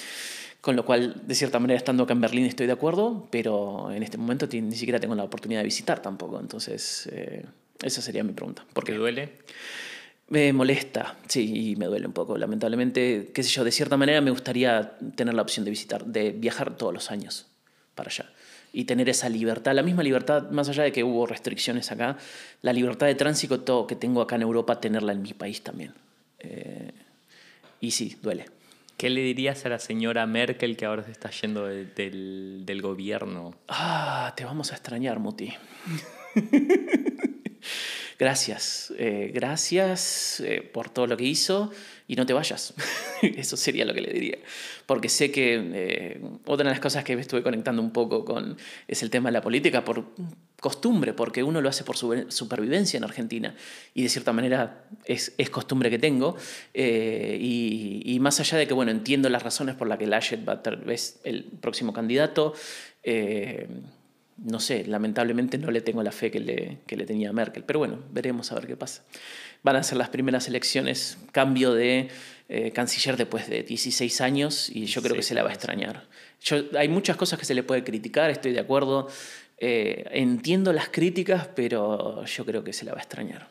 [0.60, 4.02] Con lo cual, de cierta manera, estando acá en Berlín estoy de acuerdo, pero en
[4.02, 6.40] este momento ni siquiera tengo la oportunidad de visitar tampoco.
[6.40, 7.44] Entonces, eh,
[7.82, 8.64] esa sería mi pregunta.
[8.72, 9.32] ¿Por qué duele?
[10.28, 12.36] Me molesta, sí, y me duele un poco.
[12.36, 16.32] Lamentablemente, qué sé yo, de cierta manera me gustaría tener la opción de visitar, de
[16.32, 17.46] viajar todos los años
[17.94, 18.30] para allá
[18.72, 22.18] y tener esa libertad, la misma libertad, más allá de que hubo restricciones acá,
[22.62, 25.94] la libertad de tránsito que tengo acá en Europa, tenerla en mi país también.
[26.38, 26.92] Eh,
[27.80, 28.46] y sí, duele.
[28.96, 33.54] ¿Qué le dirías a la señora Merkel que ahora se está yendo del, del gobierno?
[33.68, 35.54] Ah, te vamos a extrañar, Muti.
[38.18, 41.70] gracias, eh, gracias eh, por todo lo que hizo
[42.06, 42.74] y no te vayas.
[43.22, 44.38] Eso sería lo que le diría.
[44.86, 48.56] Porque sé que eh, otra de las cosas que me estuve conectando un poco con
[48.86, 50.06] es el tema de la política por
[50.60, 53.54] costumbre, porque uno lo hace por su supervivencia en Argentina
[53.94, 56.36] y de cierta manera es, costumbre que tengo.
[56.74, 60.96] y, más allá de que, bueno, entiendo las razones por las que Laschet va a
[60.96, 62.54] ser el próximo candidato
[64.38, 67.64] no sé, lamentablemente no le tengo la fe que le, que le tenía a Merkel.
[67.64, 69.02] Pero bueno, veremos a ver qué pasa.
[69.62, 72.08] Van a ser las primeras elecciones, cambio de
[72.48, 76.06] eh, canciller después de 16 años y yo creo que se la va a extrañar.
[76.40, 79.08] Yo, hay muchas cosas que se le puede criticar, estoy de acuerdo.
[79.58, 83.48] Eh, entiendo las críticas, pero yo creo que se la va a extrañar.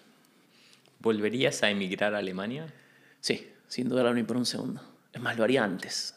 [0.99, 2.73] ¿Volverías a emigrar a Alemania?
[3.19, 4.81] Sí, sin duda ni por un segundo.
[5.11, 6.15] Es más, lo haría antes.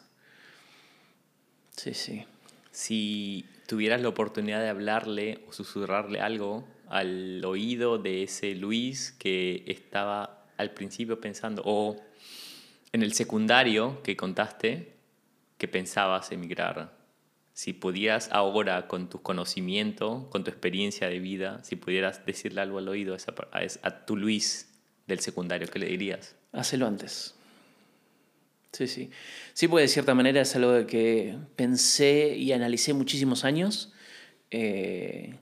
[1.76, 2.24] Sí, sí.
[2.70, 9.62] Si tuvieras la oportunidad de hablarle o susurrarle algo al oído de ese Luis que
[9.68, 11.96] estaba al principio pensando, o
[12.90, 14.96] en el secundario que contaste,
[15.56, 16.98] que pensabas emigrar,
[17.52, 22.78] si pudieras ahora con tu conocimiento, con tu experiencia de vida, si pudieras decirle algo
[22.78, 24.68] al oído a, a tu Luis
[25.06, 26.34] del secundario, ¿qué le dirías?
[26.50, 27.39] Hacelo antes.
[28.72, 29.10] Sí, sí.
[29.52, 33.92] Sí, porque de cierta manera es algo que pensé y analicé muchísimos años.
[34.50, 35.34] Eh,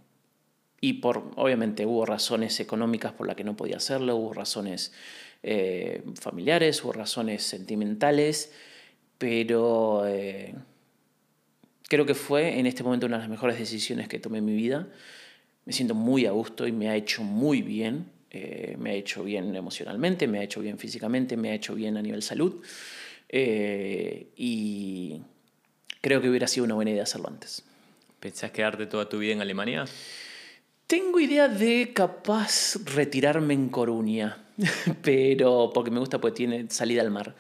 [0.80, 4.92] y por, obviamente, hubo razones económicas por las que no podía hacerlo, hubo razones
[5.42, 8.52] eh, familiares, hubo razones sentimentales,
[9.18, 10.54] pero eh,
[11.88, 14.54] creo que fue en este momento una de las mejores decisiones que tomé en mi
[14.54, 14.88] vida.
[15.66, 18.10] Me siento muy a gusto y me ha hecho muy bien.
[18.78, 22.02] me ha hecho bien emocionalmente, me ha hecho bien físicamente, me ha hecho bien a
[22.02, 22.62] nivel salud.
[23.28, 25.20] Eh, y
[26.00, 27.64] creo que hubiera sido una buena idea hacerlo antes.
[28.20, 29.84] ¿Pensás quedarte toda tu vida en Alemania?
[30.86, 34.44] Tengo idea de capaz retirarme en Coruña,
[35.02, 37.36] pero porque me gusta, porque tiene salida al mar.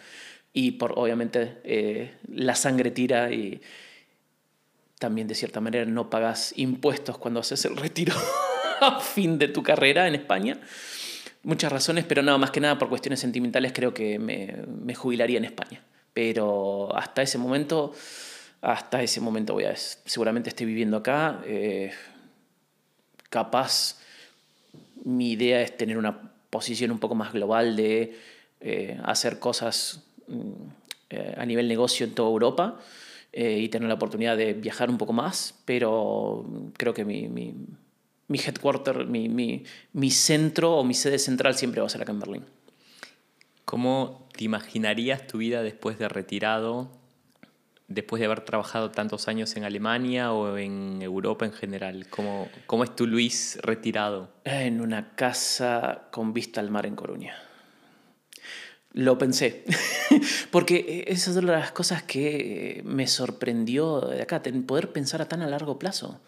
[0.52, 3.60] Y por, obviamente, eh, la sangre tira y
[4.98, 8.14] también de cierta manera no pagas impuestos cuando haces el retiro
[8.80, 10.60] a fin de tu carrera en España
[11.42, 15.44] muchas razones, pero nada más que nada por cuestiones sentimentales creo que me, jubilaría en
[15.44, 15.82] España.
[16.12, 17.92] Pero hasta ese momento,
[18.60, 21.42] hasta ese momento voy a, seguramente estoy viviendo acá.
[21.46, 21.92] Eh,
[23.30, 24.00] capaz
[25.04, 28.18] mi idea es tener una posición un poco más global de
[28.60, 30.52] eh, hacer cosas mm,
[31.10, 32.80] eh, a nivel negocio en toda Europa
[33.30, 36.44] y tener la oportunidad de viajar un poco más, pero
[36.76, 37.28] creo que mi
[38.36, 39.64] headquarter, mi, mi,
[39.94, 42.44] mi, centro o mi sede central siempre va a ser acá en Berlín.
[43.64, 46.90] ¿Cómo te imaginarías tu vida después de retirado,
[47.86, 52.06] después de haber trabajado tantos años en Alemania o en Europa en general?
[52.10, 54.30] ¿Cómo, cómo es tu Luis retirado?
[54.44, 57.34] En una casa con vista al mar en Coruña.
[58.92, 59.64] Lo pensé,
[60.50, 65.28] porque esa es una de las cosas que me sorprendió de acá, poder pensar a
[65.28, 66.20] tan a largo plazo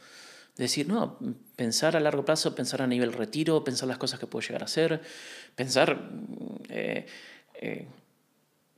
[0.65, 1.19] decir, no,
[1.57, 4.67] pensar a largo plazo, pensar a nivel retiro, pensar las cosas que puedo llegar a
[4.67, 5.01] hacer,
[5.55, 6.11] pensar
[6.69, 7.07] eh,
[7.55, 7.87] eh,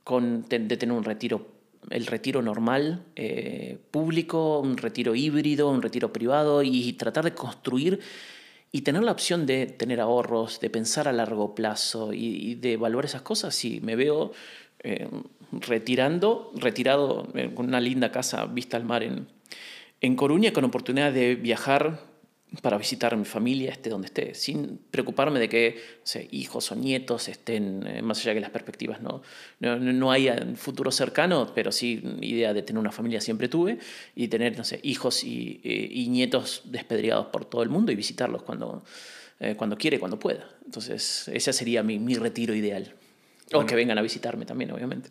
[0.03, 1.47] con, de, tener un retiro,
[1.89, 7.99] el retiro normal, eh, público, un retiro híbrido, un retiro privado y tratar de construir
[8.71, 13.05] y tener la opción de tener ahorros, de pensar a largo plazo y, de evaluar
[13.05, 13.53] esas cosas.
[13.53, 14.31] Si me veo
[15.51, 19.27] retirando, retirado con una linda casa vista al mar en,
[20.03, 22.01] en Coruña con oportunidad de viajar
[22.61, 25.81] para visitar a mi familia, esté donde esté, sin preocuparme de que
[26.29, 29.23] hijos o nietos estén, eh, más allá que las perspectivas no,
[29.59, 33.79] no, no hay futuro cercano, pero sí idea de tener una familia siempre tuve
[34.13, 37.95] y tener no sé, hijos y, eh, y nietos despedreados por todo el mundo y
[37.95, 38.83] visitarlos cuando,
[39.39, 40.49] eh, cuando quiere, cuando pueda.
[40.65, 42.93] Entonces, ese sería mi, mi retiro ideal.
[43.53, 45.09] O que vengan a visitarme también, obviamente.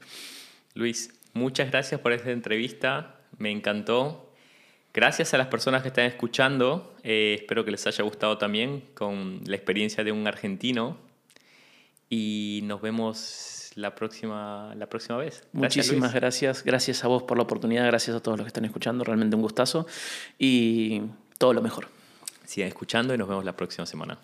[0.74, 4.31] Luis, muchas gracias por esta entrevista, me encantó.
[4.94, 6.94] Gracias a las personas que están escuchando.
[7.02, 10.98] Eh, espero que les haya gustado también con la experiencia de un argentino.
[12.10, 15.44] Y nos vemos la próxima, la próxima vez.
[15.52, 16.62] Muchísimas gracias.
[16.62, 17.86] Gracias a vos por la oportunidad.
[17.86, 19.02] Gracias a todos los que están escuchando.
[19.02, 19.86] Realmente un gustazo.
[20.38, 21.02] Y
[21.38, 21.88] todo lo mejor.
[22.44, 24.18] Sigan escuchando y nos vemos la próxima semana.